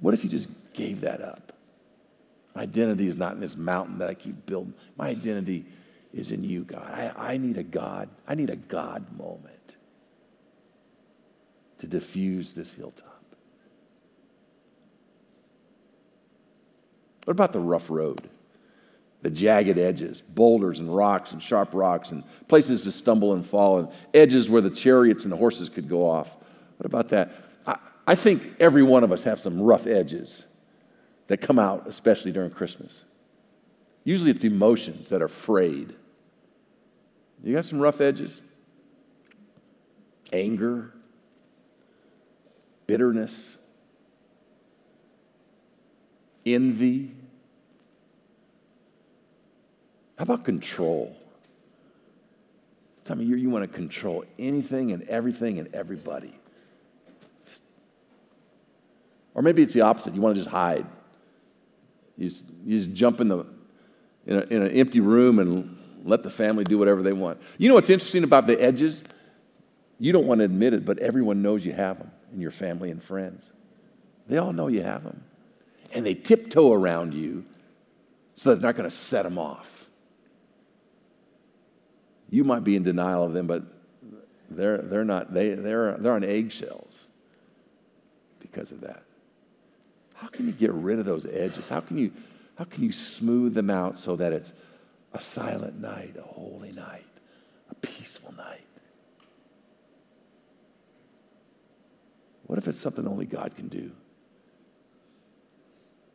What 0.00 0.14
if 0.14 0.24
you 0.24 0.30
just 0.30 0.48
gave 0.72 1.00
that 1.02 1.20
up? 1.20 1.52
My 2.54 2.62
identity 2.62 3.06
is 3.06 3.16
not 3.16 3.32
in 3.34 3.40
this 3.40 3.56
mountain 3.56 3.98
that 3.98 4.08
I 4.08 4.14
keep 4.14 4.46
building. 4.46 4.74
My 4.96 5.08
identity 5.08 5.64
is 6.12 6.30
in 6.30 6.44
you, 6.44 6.62
God. 6.62 6.86
I, 6.86 7.32
I 7.32 7.36
need 7.36 7.58
a 7.58 7.62
God. 7.62 8.08
I 8.26 8.34
need 8.34 8.50
a 8.50 8.56
God 8.56 9.16
moment 9.16 9.76
to 11.78 11.86
diffuse 11.86 12.54
this 12.54 12.74
hilltop. 12.74 13.10
What 17.24 17.32
about 17.32 17.52
the 17.52 17.60
rough 17.60 17.90
road? 17.90 18.28
the 19.24 19.30
jagged 19.30 19.78
edges, 19.78 20.20
boulders 20.20 20.80
and 20.80 20.94
rocks 20.94 21.32
and 21.32 21.42
sharp 21.42 21.70
rocks 21.72 22.10
and 22.10 22.22
places 22.46 22.82
to 22.82 22.92
stumble 22.92 23.32
and 23.32 23.44
fall 23.44 23.78
and 23.78 23.88
edges 24.12 24.50
where 24.50 24.60
the 24.60 24.68
chariots 24.68 25.24
and 25.24 25.32
the 25.32 25.36
horses 25.36 25.70
could 25.70 25.88
go 25.88 26.08
off. 26.08 26.28
What 26.76 26.84
about 26.84 27.08
that? 27.08 27.32
I, 28.06 28.14
think 28.14 28.42
every 28.60 28.82
one 28.82 29.04
of 29.04 29.12
us 29.12 29.24
have 29.24 29.40
some 29.40 29.60
rough 29.60 29.86
edges 29.86 30.44
that 31.28 31.38
come 31.38 31.58
out, 31.58 31.86
especially 31.86 32.32
during 32.32 32.50
Christmas. 32.50 33.04
Usually 34.04 34.30
it's 34.30 34.44
emotions 34.44 35.08
that 35.08 35.22
are 35.22 35.28
frayed. 35.28 35.94
You 37.42 37.54
got 37.54 37.64
some 37.64 37.78
rough 37.78 38.00
edges? 38.00 38.40
Anger, 40.32 40.92
bitterness, 42.86 43.56
envy. 46.44 47.12
How 50.18 50.22
about 50.22 50.44
control? 50.44 51.16
Time 53.04 53.20
of 53.20 53.26
year 53.26 53.36
you 53.36 53.50
want 53.50 53.70
to 53.70 53.74
control 53.74 54.24
anything 54.38 54.92
and 54.92 55.02
everything 55.08 55.58
and 55.58 55.74
everybody. 55.74 56.34
Or 59.34 59.42
maybe 59.42 59.62
it's 59.62 59.74
the 59.74 59.82
opposite. 59.82 60.14
You 60.14 60.20
want 60.20 60.36
to 60.36 60.40
just 60.40 60.50
hide. 60.50 60.86
You 62.16 62.30
just, 62.30 62.44
you 62.64 62.78
just 62.78 62.92
jump 62.92 63.20
in, 63.20 63.28
the, 63.28 63.44
in, 64.26 64.36
a, 64.36 64.40
in 64.42 64.62
an 64.62 64.70
empty 64.70 65.00
room 65.00 65.38
and 65.38 65.76
let 66.04 66.22
the 66.22 66.30
family 66.30 66.64
do 66.64 66.78
whatever 66.78 67.02
they 67.02 67.12
want. 67.12 67.40
You 67.58 67.68
know 67.68 67.74
what's 67.74 67.90
interesting 67.90 68.24
about 68.24 68.46
the 68.46 68.60
edges? 68.60 69.02
You 69.98 70.12
don't 70.12 70.26
want 70.26 70.38
to 70.38 70.44
admit 70.44 70.74
it, 70.74 70.84
but 70.84 70.98
everyone 70.98 71.42
knows 71.42 71.64
you 71.64 71.72
have 71.72 71.98
them 71.98 72.10
in 72.32 72.40
your 72.40 72.50
family 72.50 72.90
and 72.90 73.02
friends. 73.02 73.50
They 74.28 74.38
all 74.38 74.52
know 74.52 74.68
you 74.68 74.82
have 74.82 75.02
them. 75.02 75.24
And 75.92 76.04
they 76.04 76.14
tiptoe 76.14 76.72
around 76.72 77.14
you 77.14 77.44
so 78.34 78.50
that 78.50 78.60
they're 78.60 78.68
not 78.68 78.76
going 78.76 78.88
to 78.88 78.94
set 78.94 79.22
them 79.22 79.38
off. 79.38 79.86
You 82.30 82.44
might 82.44 82.64
be 82.64 82.74
in 82.74 82.82
denial 82.82 83.24
of 83.24 83.32
them, 83.32 83.46
but 83.46 83.62
they're, 84.50 84.78
they're 84.78 85.04
not, 85.04 85.32
they, 85.32 85.50
they're, 85.50 85.96
they're 85.98 86.12
on 86.12 86.24
eggshells 86.24 87.04
because 88.40 88.72
of 88.72 88.80
that. 88.80 89.04
How 90.24 90.30
can 90.30 90.46
you 90.46 90.52
get 90.52 90.72
rid 90.72 90.98
of 90.98 91.04
those 91.04 91.26
edges? 91.26 91.68
How 91.68 91.80
can 91.80 91.98
you, 91.98 92.10
how 92.56 92.64
can 92.64 92.82
you 92.82 92.92
smooth 92.92 93.52
them 93.52 93.68
out 93.68 93.98
so 93.98 94.16
that 94.16 94.32
it's 94.32 94.54
a 95.12 95.20
silent 95.20 95.78
night, 95.78 96.16
a 96.18 96.22
holy 96.22 96.72
night, 96.72 97.04
a 97.68 97.74
peaceful 97.74 98.32
night? 98.32 98.64
What 102.46 102.58
if 102.58 102.66
it's 102.66 102.78
something 102.78 103.06
only 103.06 103.26
God 103.26 103.54
can 103.54 103.68
do 103.68 103.90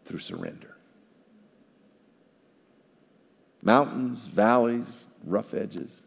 through 0.06 0.18
surrender? 0.18 0.76
Mountains, 3.62 4.26
valleys, 4.26 5.06
rough 5.24 5.54
edges. 5.54 6.02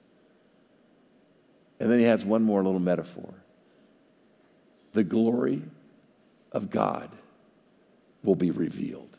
And 1.78 1.88
then 1.88 2.00
he 2.00 2.06
has 2.06 2.24
one 2.24 2.42
more 2.42 2.64
little 2.64 2.80
metaphor 2.80 3.32
the 4.92 5.04
glory 5.04 5.62
of 6.50 6.68
God 6.68 7.08
will 8.22 8.34
be 8.34 8.50
revealed. 8.50 9.16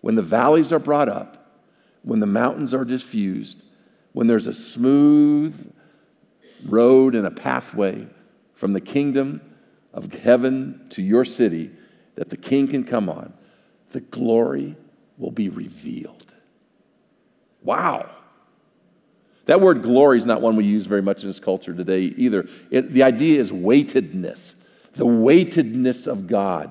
When 0.00 0.14
the 0.14 0.22
valleys 0.22 0.72
are 0.72 0.78
brought 0.78 1.08
up, 1.08 1.62
when 2.02 2.20
the 2.20 2.26
mountains 2.26 2.72
are 2.72 2.84
diffused, 2.84 3.62
when 4.12 4.26
there's 4.26 4.46
a 4.46 4.54
smooth 4.54 5.72
road 6.64 7.14
and 7.14 7.26
a 7.26 7.30
pathway 7.30 8.06
from 8.54 8.72
the 8.72 8.80
kingdom 8.80 9.40
of 9.92 10.12
heaven 10.12 10.86
to 10.90 11.02
your 11.02 11.24
city 11.24 11.70
that 12.14 12.30
the 12.30 12.36
king 12.36 12.68
can 12.68 12.84
come 12.84 13.08
on, 13.08 13.32
the 13.90 14.00
glory 14.00 14.76
will 15.16 15.30
be 15.30 15.48
revealed. 15.48 16.32
Wow. 17.62 18.10
That 19.46 19.60
word 19.60 19.82
glory 19.82 20.18
is 20.18 20.26
not 20.26 20.40
one 20.40 20.56
we 20.56 20.64
use 20.64 20.84
very 20.84 21.02
much 21.02 21.22
in 21.22 21.28
this 21.28 21.40
culture 21.40 21.74
today 21.74 22.02
either. 22.02 22.48
It, 22.70 22.92
the 22.92 23.02
idea 23.02 23.40
is 23.40 23.52
weightedness, 23.52 24.56
the 24.92 25.06
weightedness 25.06 26.06
of 26.06 26.26
God. 26.26 26.70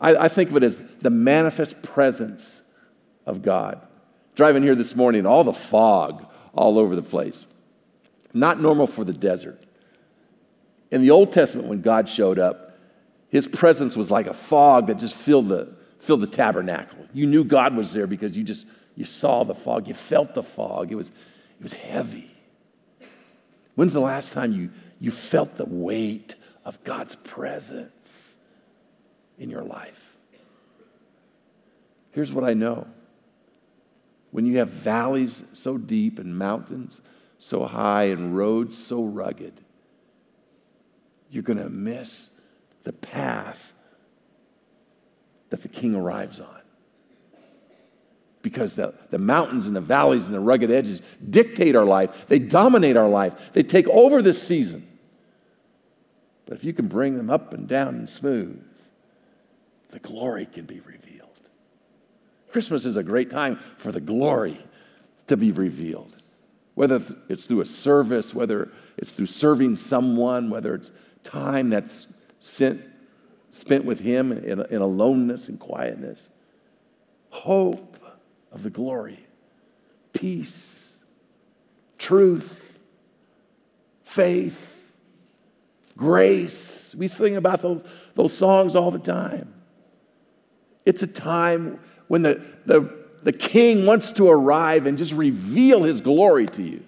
I, 0.00 0.16
I 0.16 0.28
think 0.28 0.50
of 0.50 0.56
it 0.56 0.62
as 0.62 0.78
the 1.00 1.10
manifest 1.10 1.82
presence 1.82 2.62
of 3.24 3.42
God. 3.42 3.80
Driving 4.34 4.62
here 4.62 4.74
this 4.74 4.94
morning, 4.94 5.26
all 5.26 5.44
the 5.44 5.52
fog 5.52 6.26
all 6.54 6.78
over 6.78 6.94
the 6.94 7.02
place. 7.02 7.46
Not 8.34 8.60
normal 8.60 8.86
for 8.86 9.04
the 9.04 9.12
desert. 9.12 9.62
In 10.90 11.02
the 11.02 11.10
Old 11.10 11.32
Testament, 11.32 11.68
when 11.68 11.80
God 11.80 12.08
showed 12.08 12.38
up, 12.38 12.78
his 13.28 13.48
presence 13.48 13.96
was 13.96 14.10
like 14.10 14.26
a 14.26 14.34
fog 14.34 14.86
that 14.86 14.98
just 14.98 15.14
filled 15.14 15.48
the, 15.48 15.74
filled 15.98 16.20
the 16.20 16.26
tabernacle. 16.26 17.06
You 17.12 17.26
knew 17.26 17.44
God 17.44 17.74
was 17.74 17.92
there 17.92 18.06
because 18.06 18.36
you 18.36 18.44
just 18.44 18.66
you 18.96 19.04
saw 19.04 19.44
the 19.44 19.54
fog, 19.54 19.86
you 19.86 19.94
felt 19.94 20.34
the 20.34 20.42
fog. 20.42 20.90
It 20.90 20.94
was, 20.94 21.08
it 21.08 21.62
was 21.62 21.74
heavy. 21.74 22.30
When's 23.74 23.92
the 23.92 24.00
last 24.00 24.32
time 24.32 24.52
you, 24.52 24.70
you 24.98 25.10
felt 25.10 25.56
the 25.56 25.66
weight 25.66 26.34
of 26.64 26.82
God's 26.82 27.14
presence 27.16 28.35
in 29.38 29.50
your 29.50 29.62
life? 29.62 30.00
Here's 32.12 32.32
what 32.32 32.44
I 32.44 32.54
know 32.54 32.86
when 34.30 34.46
you 34.46 34.58
have 34.58 34.68
valleys 34.68 35.42
so 35.52 35.78
deep 35.78 36.18
and 36.18 36.36
mountains 36.36 37.00
so 37.38 37.64
high 37.64 38.04
and 38.04 38.36
roads 38.36 38.76
so 38.76 39.04
rugged, 39.04 39.60
you're 41.30 41.42
going 41.42 41.58
to 41.58 41.68
miss 41.68 42.30
the 42.84 42.92
path 42.92 43.74
that 45.50 45.62
the 45.62 45.68
king 45.68 45.94
arrives 45.94 46.40
on 46.40 46.60
because 48.42 48.74
the, 48.74 48.94
the 49.10 49.18
mountains 49.18 49.66
and 49.66 49.74
the 49.74 49.80
valleys 49.80 50.26
and 50.26 50.34
the 50.34 50.40
rugged 50.40 50.70
edges 50.70 51.02
dictate 51.28 51.74
our 51.74 51.84
life. 51.84 52.10
They 52.28 52.38
dominate 52.38 52.96
our 52.96 53.08
life. 53.08 53.32
They 53.52 53.62
take 53.62 53.88
over 53.88 54.22
this 54.22 54.40
season. 54.40 54.86
But 56.46 56.58
if 56.58 56.64
you 56.64 56.72
can 56.72 56.86
bring 56.86 57.16
them 57.16 57.28
up 57.28 57.52
and 57.52 57.66
down 57.66 57.94
and 57.94 58.08
smooth, 58.08 58.62
the 59.90 59.98
glory 59.98 60.46
can 60.46 60.64
be 60.64 60.80
revealed. 60.80 61.30
Christmas 62.50 62.84
is 62.84 62.96
a 62.96 63.02
great 63.02 63.30
time 63.30 63.58
for 63.78 63.92
the 63.92 64.00
glory 64.00 64.58
to 65.26 65.36
be 65.36 65.52
revealed. 65.52 66.16
Whether 66.74 67.02
it's 67.28 67.46
through 67.46 67.60
a 67.60 67.66
service, 67.66 68.34
whether 68.34 68.70
it's 68.96 69.12
through 69.12 69.26
serving 69.26 69.76
someone, 69.76 70.50
whether 70.50 70.74
it's 70.74 70.90
time 71.22 71.70
that's 71.70 72.06
sent, 72.40 72.82
spent 73.52 73.84
with 73.84 74.00
Him 74.00 74.32
in, 74.32 74.64
in 74.66 74.82
aloneness 74.82 75.48
and 75.48 75.58
quietness. 75.58 76.28
Hope 77.30 77.98
of 78.52 78.62
the 78.62 78.70
glory, 78.70 79.26
peace, 80.12 80.96
truth, 81.98 82.62
faith, 84.04 84.58
grace. 85.96 86.94
We 86.96 87.08
sing 87.08 87.36
about 87.36 87.62
those, 87.62 87.84
those 88.14 88.32
songs 88.32 88.76
all 88.76 88.90
the 88.90 88.98
time. 88.98 89.52
It's 90.86 91.02
a 91.02 91.06
time 91.06 91.80
when 92.06 92.22
the, 92.22 92.40
the, 92.64 92.88
the 93.24 93.32
king 93.32 93.84
wants 93.84 94.12
to 94.12 94.28
arrive 94.28 94.86
and 94.86 94.96
just 94.96 95.12
reveal 95.12 95.82
his 95.82 96.00
glory 96.00 96.46
to 96.46 96.62
you. 96.62 96.84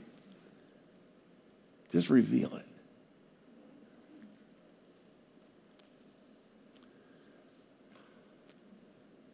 Just 1.90 2.08
reveal 2.08 2.54
it. 2.54 2.64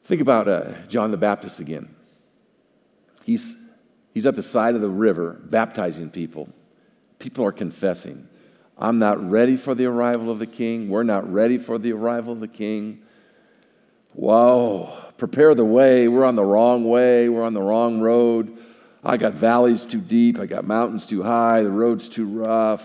Think 0.05 0.21
about 0.21 0.49
uh, 0.49 0.73
John 0.89 1.11
the 1.11 1.17
Baptist 1.17 1.61
again. 1.61 1.95
He's, 3.25 3.57
he's 4.13 4.27
at 4.27 4.37
the 4.37 4.43
side 4.43 4.75
of 4.75 4.81
the 4.81 4.89
river 4.89 5.41
baptizing 5.45 6.11
people. 6.11 6.49
People 7.19 7.45
are 7.45 7.53
confessing, 7.53 8.29
I'm 8.77 8.99
not 8.99 9.31
ready 9.31 9.57
for 9.57 9.75
the 9.75 9.87
arrival 9.87 10.31
of 10.31 10.39
the 10.39 10.47
king. 10.47 10.89
We're 10.89 11.05
not 11.05 11.31
ready 11.33 11.59
for 11.59 11.79
the 11.79 11.93
arrival 11.93 12.33
of 12.33 12.41
the 12.41 12.49
king. 12.49 13.03
Whoa, 14.15 14.97
prepare 15.19 15.55
the 15.55 15.65
way. 15.65 16.09
We're 16.09 16.25
on 16.25 16.37
the 16.37 16.45
wrong 16.45 16.85
way. 16.85 17.29
We're 17.29 17.43
on 17.43 17.55
the 17.55 17.63
wrong 17.63 18.01
road. 18.01 18.59
I 19.03 19.17
got 19.17 19.35
valleys 19.35 19.85
too 19.85 20.01
deep. 20.01 20.39
I 20.39 20.47
got 20.47 20.65
mountains 20.65 21.05
too 21.05 21.23
high. 21.23 21.63
The 21.63 21.71
road's 21.71 22.09
too 22.09 22.27
rough. 22.27 22.83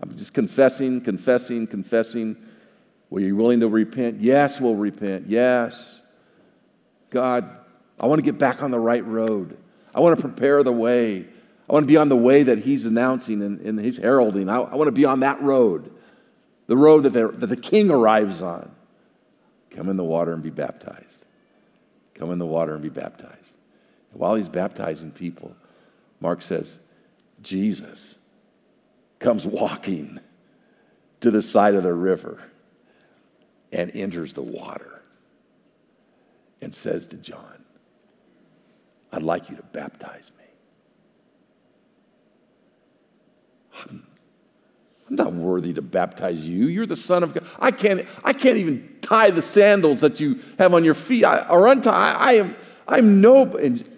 I'm 0.00 0.16
just 0.16 0.32
confessing, 0.32 1.00
confessing, 1.00 1.66
confessing. 1.66 2.36
Were 3.10 3.20
you 3.20 3.36
willing 3.36 3.60
to 3.60 3.68
repent? 3.68 4.20
Yes, 4.20 4.60
we'll 4.60 4.76
repent. 4.76 5.28
Yes. 5.28 6.00
God, 7.10 7.50
I 7.98 8.06
want 8.06 8.20
to 8.20 8.22
get 8.22 8.38
back 8.38 8.62
on 8.62 8.70
the 8.70 8.78
right 8.78 9.04
road. 9.04 9.58
I 9.94 10.00
want 10.00 10.16
to 10.16 10.22
prepare 10.22 10.62
the 10.62 10.72
way. 10.72 11.26
I 11.68 11.72
want 11.72 11.84
to 11.84 11.88
be 11.88 11.96
on 11.96 12.08
the 12.08 12.16
way 12.16 12.44
that 12.44 12.58
he's 12.58 12.86
announcing 12.86 13.42
and, 13.42 13.60
and 13.60 13.80
he's 13.80 13.98
heralding. 13.98 14.48
I, 14.48 14.58
I, 14.58 14.76
want 14.76 14.88
to 14.88 14.92
be 14.92 15.04
on 15.04 15.20
that 15.20 15.42
road, 15.42 15.92
the 16.66 16.76
road 16.76 17.02
that, 17.04 17.40
that 17.40 17.46
the 17.46 17.56
king 17.56 17.90
arrives 17.90 18.40
on. 18.40 18.70
Come 19.78 19.88
in 19.90 19.96
the 19.96 20.02
water 20.02 20.32
and 20.32 20.42
be 20.42 20.50
baptized. 20.50 21.24
Come 22.14 22.32
in 22.32 22.40
the 22.40 22.46
water 22.46 22.74
and 22.74 22.82
be 22.82 22.88
baptized. 22.88 23.52
And 24.10 24.20
while 24.20 24.34
he's 24.34 24.48
baptizing 24.48 25.12
people, 25.12 25.54
Mark 26.18 26.42
says, 26.42 26.80
Jesus 27.42 28.18
comes 29.20 29.46
walking 29.46 30.18
to 31.20 31.30
the 31.30 31.42
side 31.42 31.76
of 31.76 31.84
the 31.84 31.94
river 31.94 32.42
and 33.70 33.94
enters 33.94 34.32
the 34.32 34.42
water 34.42 35.00
and 36.60 36.74
says 36.74 37.06
to 37.06 37.16
John, 37.16 37.64
I'd 39.12 39.22
like 39.22 39.48
you 39.48 39.54
to 39.54 39.62
baptize 39.62 40.32
me. 40.36 40.44
I'm, 43.84 44.06
I'm 45.08 45.14
not 45.14 45.32
worthy 45.34 45.72
to 45.74 45.82
baptize 45.82 46.40
you. 46.40 46.66
You're 46.66 46.84
the 46.84 46.96
Son 46.96 47.22
of 47.22 47.32
God. 47.32 47.46
I 47.60 47.70
can't, 47.70 48.08
I 48.24 48.32
can't 48.32 48.56
even 48.56 48.97
tie 49.08 49.30
the 49.30 49.42
sandals 49.42 50.00
that 50.00 50.20
you 50.20 50.40
have 50.58 50.74
on 50.74 50.84
your 50.84 50.94
feet 50.94 51.24
I, 51.24 51.48
or 51.48 51.66
untie. 51.66 51.92
I, 51.92 52.30
I 52.30 52.32
am 52.34 52.56
I'm 52.86 53.20
no. 53.20 53.56
And 53.56 53.88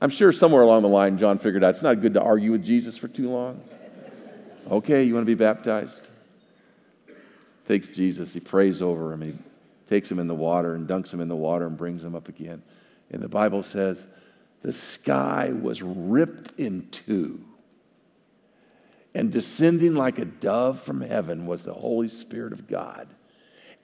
I'm 0.00 0.10
sure 0.10 0.32
somewhere 0.32 0.62
along 0.62 0.82
the 0.82 0.88
line, 0.88 1.18
John 1.18 1.38
figured 1.38 1.64
out 1.64 1.70
it's 1.70 1.82
not 1.82 2.00
good 2.00 2.14
to 2.14 2.22
argue 2.22 2.52
with 2.52 2.64
Jesus 2.64 2.96
for 2.96 3.08
too 3.08 3.30
long. 3.30 3.62
Okay, 4.70 5.04
you 5.04 5.14
want 5.14 5.26
to 5.26 5.30
be 5.30 5.34
baptized? 5.34 6.00
Takes 7.66 7.88
Jesus, 7.88 8.32
he 8.32 8.40
prays 8.40 8.82
over 8.82 9.12
him, 9.12 9.22
he 9.22 9.34
takes 9.88 10.10
him 10.10 10.18
in 10.18 10.28
the 10.28 10.34
water 10.34 10.74
and 10.74 10.88
dunks 10.88 11.12
him 11.12 11.20
in 11.20 11.28
the 11.28 11.36
water 11.36 11.66
and 11.66 11.76
brings 11.76 12.02
him 12.02 12.14
up 12.14 12.28
again. 12.28 12.62
And 13.10 13.22
the 13.22 13.28
Bible 13.28 13.62
says 13.62 14.06
the 14.62 14.72
sky 14.72 15.50
was 15.52 15.82
ripped 15.82 16.58
in 16.58 16.88
two. 16.90 17.44
And 19.14 19.32
descending 19.32 19.94
like 19.94 20.18
a 20.18 20.24
dove 20.24 20.82
from 20.82 21.00
heaven 21.00 21.46
was 21.46 21.64
the 21.64 21.74
Holy 21.74 22.08
Spirit 22.08 22.52
of 22.52 22.68
God. 22.68 23.08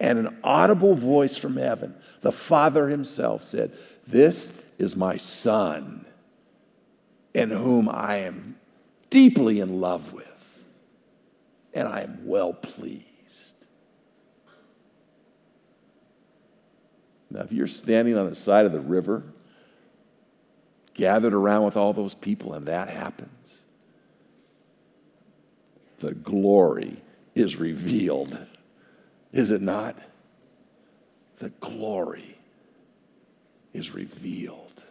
And 0.02 0.18
an 0.18 0.36
audible 0.42 0.96
voice 0.96 1.36
from 1.36 1.56
heaven, 1.56 1.94
the 2.22 2.32
Father 2.32 2.88
Himself 2.88 3.44
said, 3.44 3.78
This 4.04 4.50
is 4.76 4.96
my 4.96 5.16
Son, 5.16 6.04
in 7.32 7.50
whom 7.50 7.88
I 7.88 8.16
am 8.16 8.56
deeply 9.10 9.60
in 9.60 9.80
love 9.80 10.12
with, 10.12 10.26
and 11.72 11.86
I 11.86 12.00
am 12.00 12.26
well 12.26 12.52
pleased. 12.52 13.04
Now, 17.30 17.42
if 17.42 17.52
you're 17.52 17.68
standing 17.68 18.18
on 18.18 18.28
the 18.28 18.34
side 18.34 18.66
of 18.66 18.72
the 18.72 18.80
river, 18.80 19.22
gathered 20.94 21.32
around 21.32 21.64
with 21.64 21.76
all 21.76 21.92
those 21.92 22.14
people, 22.14 22.54
and 22.54 22.66
that 22.66 22.88
happens, 22.90 23.58
the 26.00 26.12
glory 26.12 27.00
is 27.36 27.54
revealed. 27.54 28.36
Is 29.32 29.50
it 29.50 29.62
not? 29.62 29.96
The 31.38 31.48
glory 31.48 32.38
is 33.72 33.94
revealed. 33.94 34.84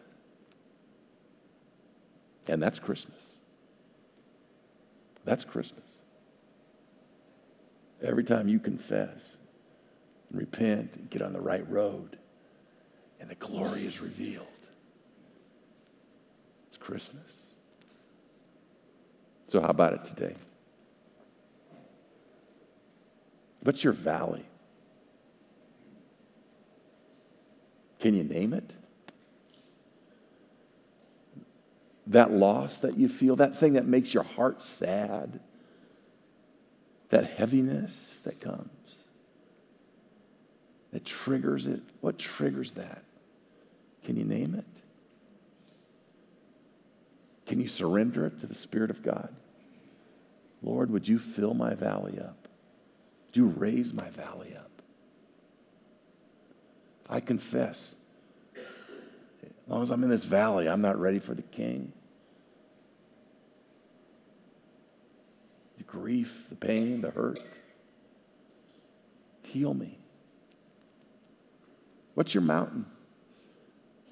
And 2.48 2.62
that's 2.62 2.80
Christmas. 2.80 3.24
That's 5.24 5.44
Christmas. 5.44 5.86
Every 8.02 8.24
time 8.24 8.48
you 8.48 8.60
confess 8.60 9.38
and 10.30 10.40
repent 10.40 10.96
and 10.96 11.10
get 11.10 11.22
on 11.22 11.34
the 11.34 11.40
right 11.40 11.68
road, 11.70 12.18
and 13.20 13.30
the 13.30 13.36
glory 13.36 13.86
is 13.86 14.02
revealed. 14.02 14.48
It's 16.68 16.78
Christmas. 16.78 17.32
So, 19.48 19.62
how 19.62 19.68
about 19.68 19.94
it 19.94 20.04
today? 20.04 20.36
What's 23.64 23.84
your 23.84 23.94
valley? 23.94 24.46
Can 28.00 28.16
you 28.16 28.24
name 28.24 28.54
it? 28.54 28.74
That 32.08 32.32
loss 32.32 32.80
that 32.80 32.98
you 32.98 33.08
feel, 33.08 33.36
that 33.36 33.56
thing 33.56 33.74
that 33.74 33.86
makes 33.86 34.14
your 34.14 34.24
heart 34.24 34.64
sad, 34.64 35.40
that 37.10 37.26
heaviness 37.26 38.22
that 38.24 38.42
comes, 38.42 38.96
that 40.92 41.06
triggers 41.06 41.68
it. 41.68 41.82
What 42.02 42.18
triggers 42.18 42.74
that? 42.74 43.04
Can 44.04 44.18
you 44.18 44.26
name 44.26 44.56
it? 44.56 44.66
Can 47.46 47.62
you 47.62 47.68
surrender 47.68 48.26
it 48.26 48.40
to 48.42 48.48
the 48.48 48.56
Spirit 48.56 48.90
of 48.90 49.04
God? 49.04 49.34
Lord, 50.64 50.90
would 50.90 51.08
you 51.08 51.20
fill 51.20 51.54
my 51.54 51.76
valley 51.76 52.20
up? 52.20 52.41
You 53.34 53.46
raise 53.46 53.94
my 53.94 54.10
valley 54.10 54.56
up? 54.56 54.70
I 57.10 57.20
confess, 57.20 57.96
as 58.56 59.52
long 59.68 59.84
as 59.84 59.90
I'm 59.90 60.04
in 60.04 60.10
this 60.10 60.24
valley, 60.24 60.68
I'm 60.68 60.82
not 60.82 61.00
ready 61.00 61.20
for 61.20 61.34
the 61.34 61.42
King. 61.42 61.94
The 65.78 65.84
grief, 65.84 66.46
the 66.50 66.56
pain, 66.56 67.02
the 67.02 67.12
hurt. 67.12 67.42
Heal 69.44 69.74
me. 69.74 69.98
What's 72.14 72.34
your 72.34 72.44
mountain? 72.44 72.86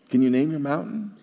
Can 0.10 0.22
you 0.22 0.30
name 0.30 0.52
your 0.52 0.60
mountain? 0.60 1.16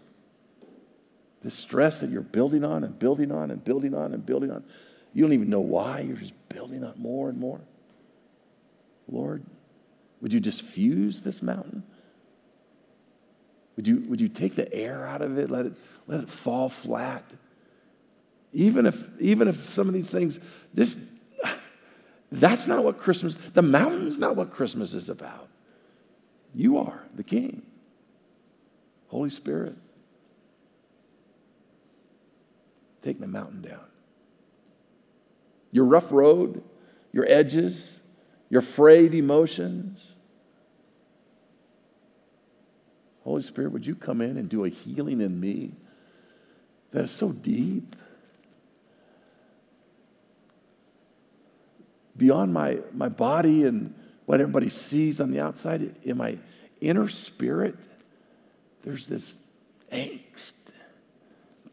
The 1.42 1.50
stress 1.50 2.00
that 2.00 2.10
you're 2.10 2.22
building 2.22 2.64
on 2.64 2.84
and 2.84 2.98
building 2.98 3.30
on 3.32 3.50
and 3.50 3.62
building 3.62 3.94
on 3.94 4.14
and 4.14 4.24
building 4.24 4.50
on. 4.50 4.64
You 5.12 5.22
don't 5.22 5.32
even 5.32 5.50
know 5.50 5.60
why. 5.60 6.00
You're 6.00 6.16
just 6.16 6.32
building 6.48 6.84
on 6.84 6.94
more 6.96 7.28
and 7.28 7.38
more. 7.38 7.60
Lord, 9.08 9.44
would 10.20 10.32
you 10.32 10.40
just 10.40 10.62
fuse 10.62 11.22
this 11.22 11.42
mountain? 11.42 11.82
Would 13.76 13.86
you, 13.86 14.04
would 14.08 14.20
you 14.20 14.28
take 14.28 14.56
the 14.56 14.72
air 14.72 15.06
out 15.06 15.22
of 15.22 15.38
it, 15.38 15.50
let 15.50 15.66
it, 15.66 15.74
let 16.06 16.20
it 16.20 16.28
fall 16.28 16.68
flat? 16.68 17.24
Even 18.52 18.86
if, 18.86 19.04
even 19.20 19.48
if 19.48 19.68
some 19.68 19.86
of 19.86 19.94
these 19.94 20.08
things, 20.08 20.40
just, 20.74 20.98
that's 22.32 22.66
not 22.66 22.84
what 22.84 22.98
Christmas, 22.98 23.36
the 23.52 23.62
mountain's 23.62 24.18
not 24.18 24.34
what 24.34 24.50
Christmas 24.50 24.94
is 24.94 25.10
about. 25.10 25.48
You 26.54 26.78
are 26.78 27.02
the 27.14 27.22
king. 27.22 27.62
Holy 29.08 29.30
Spirit, 29.30 29.76
take 33.02 33.20
the 33.20 33.26
mountain 33.26 33.60
down. 33.60 33.84
Your 35.70 35.84
rough 35.84 36.10
road, 36.10 36.62
your 37.12 37.26
edges, 37.28 38.00
your 38.48 38.62
frayed 38.62 39.14
emotions. 39.14 40.12
Holy 43.24 43.42
Spirit, 43.42 43.72
would 43.72 43.86
you 43.86 43.94
come 43.94 44.20
in 44.20 44.36
and 44.36 44.48
do 44.48 44.64
a 44.64 44.68
healing 44.68 45.20
in 45.20 45.40
me 45.40 45.72
that 46.92 47.04
is 47.04 47.10
so 47.10 47.32
deep? 47.32 47.96
Beyond 52.16 52.52
my, 52.52 52.78
my 52.92 53.08
body 53.08 53.64
and 53.64 53.94
what 54.26 54.40
everybody 54.40 54.68
sees 54.68 55.20
on 55.20 55.30
the 55.30 55.40
outside, 55.40 55.94
in 56.02 56.16
my 56.16 56.38
inner 56.80 57.08
spirit, 57.08 57.76
there's 58.82 59.08
this 59.08 59.34
angst, 59.92 60.52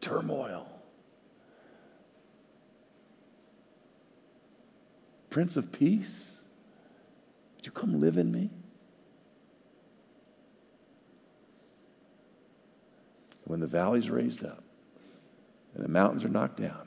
turmoil. 0.00 0.68
Prince 5.30 5.56
of 5.56 5.72
Peace, 5.72 6.33
would 7.64 7.68
you 7.74 7.80
come 7.80 7.98
live 7.98 8.18
in 8.18 8.30
me? 8.30 8.50
When 13.44 13.60
the 13.60 13.66
valley's 13.66 14.10
raised 14.10 14.44
up 14.44 14.62
and 15.74 15.82
the 15.82 15.88
mountains 15.88 16.24
are 16.24 16.28
knocked 16.28 16.60
down 16.60 16.86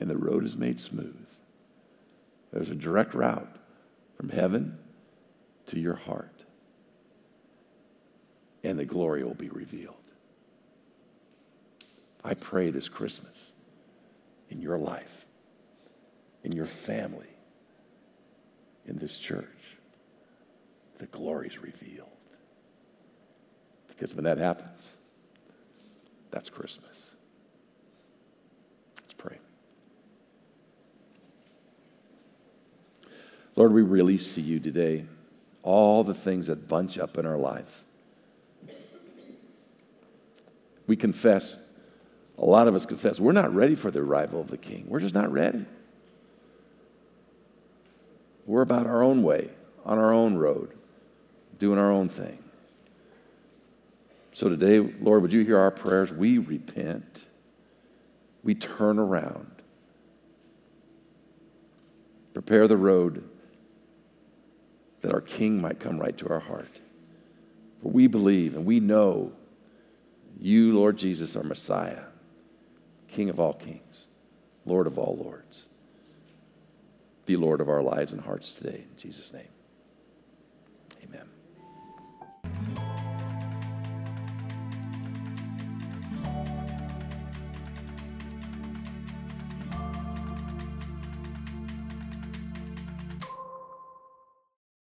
and 0.00 0.10
the 0.10 0.16
road 0.16 0.44
is 0.44 0.56
made 0.56 0.80
smooth, 0.80 1.28
there's 2.52 2.70
a 2.70 2.74
direct 2.74 3.14
route 3.14 3.56
from 4.16 4.30
heaven 4.30 4.78
to 5.66 5.78
your 5.78 5.94
heart, 5.94 6.44
and 8.64 8.76
the 8.76 8.84
glory 8.84 9.22
will 9.22 9.34
be 9.34 9.48
revealed. 9.48 9.94
I 12.24 12.34
pray 12.34 12.70
this 12.70 12.88
Christmas 12.88 13.52
in 14.50 14.60
your 14.60 14.76
life, 14.76 15.24
in 16.42 16.50
your 16.50 16.66
family, 16.66 17.28
in 18.86 18.98
this 18.98 19.16
church, 19.16 19.46
the 21.02 21.08
glory 21.08 21.48
is 21.48 21.58
revealed. 21.58 22.06
Because 23.88 24.14
when 24.14 24.22
that 24.22 24.38
happens, 24.38 24.86
that's 26.30 26.48
Christmas. 26.48 27.16
Let's 29.00 29.14
pray. 29.14 29.38
Lord, 33.56 33.72
we 33.72 33.82
release 33.82 34.32
to 34.36 34.40
you 34.40 34.60
today 34.60 35.06
all 35.64 36.04
the 36.04 36.14
things 36.14 36.46
that 36.46 36.68
bunch 36.68 36.98
up 36.98 37.18
in 37.18 37.26
our 37.26 37.36
life. 37.36 37.82
We 40.86 40.94
confess, 40.94 41.56
a 42.38 42.44
lot 42.44 42.68
of 42.68 42.76
us 42.76 42.86
confess, 42.86 43.18
we're 43.18 43.32
not 43.32 43.52
ready 43.52 43.74
for 43.74 43.90
the 43.90 44.00
arrival 44.00 44.40
of 44.40 44.48
the 44.48 44.56
King. 44.56 44.84
We're 44.86 45.00
just 45.00 45.14
not 45.14 45.32
ready. 45.32 45.66
We're 48.46 48.62
about 48.62 48.86
our 48.86 49.02
own 49.02 49.24
way, 49.24 49.50
on 49.84 49.98
our 49.98 50.12
own 50.12 50.36
road, 50.36 50.72
doing 51.62 51.78
our 51.78 51.92
own 51.92 52.08
thing. 52.08 52.42
So 54.32 54.48
today, 54.48 54.80
Lord, 54.80 55.22
would 55.22 55.32
you 55.32 55.44
hear 55.44 55.56
our 55.56 55.70
prayers? 55.70 56.10
We 56.12 56.38
repent, 56.38 57.26
we 58.42 58.56
turn 58.56 58.98
around, 58.98 59.62
prepare 62.34 62.66
the 62.66 62.76
road 62.76 63.22
that 65.02 65.14
our 65.14 65.20
King 65.20 65.60
might 65.60 65.78
come 65.78 66.00
right 66.00 66.18
to 66.18 66.28
our 66.30 66.40
heart. 66.40 66.80
For 67.80 67.90
we 67.90 68.08
believe 68.08 68.56
and 68.56 68.66
we 68.66 68.80
know 68.80 69.30
you, 70.40 70.74
Lord 70.74 70.96
Jesus, 70.96 71.36
are 71.36 71.44
Messiah, 71.44 72.06
King 73.06 73.30
of 73.30 73.38
all 73.38 73.54
kings, 73.54 74.06
Lord 74.66 74.88
of 74.88 74.98
all 74.98 75.16
lords. 75.16 75.66
Be 77.24 77.36
Lord 77.36 77.60
of 77.60 77.68
our 77.68 77.82
lives 77.82 78.12
and 78.12 78.20
hearts 78.20 78.52
today. 78.52 78.78
In 78.90 78.96
Jesus' 78.96 79.32
name. 79.32 79.51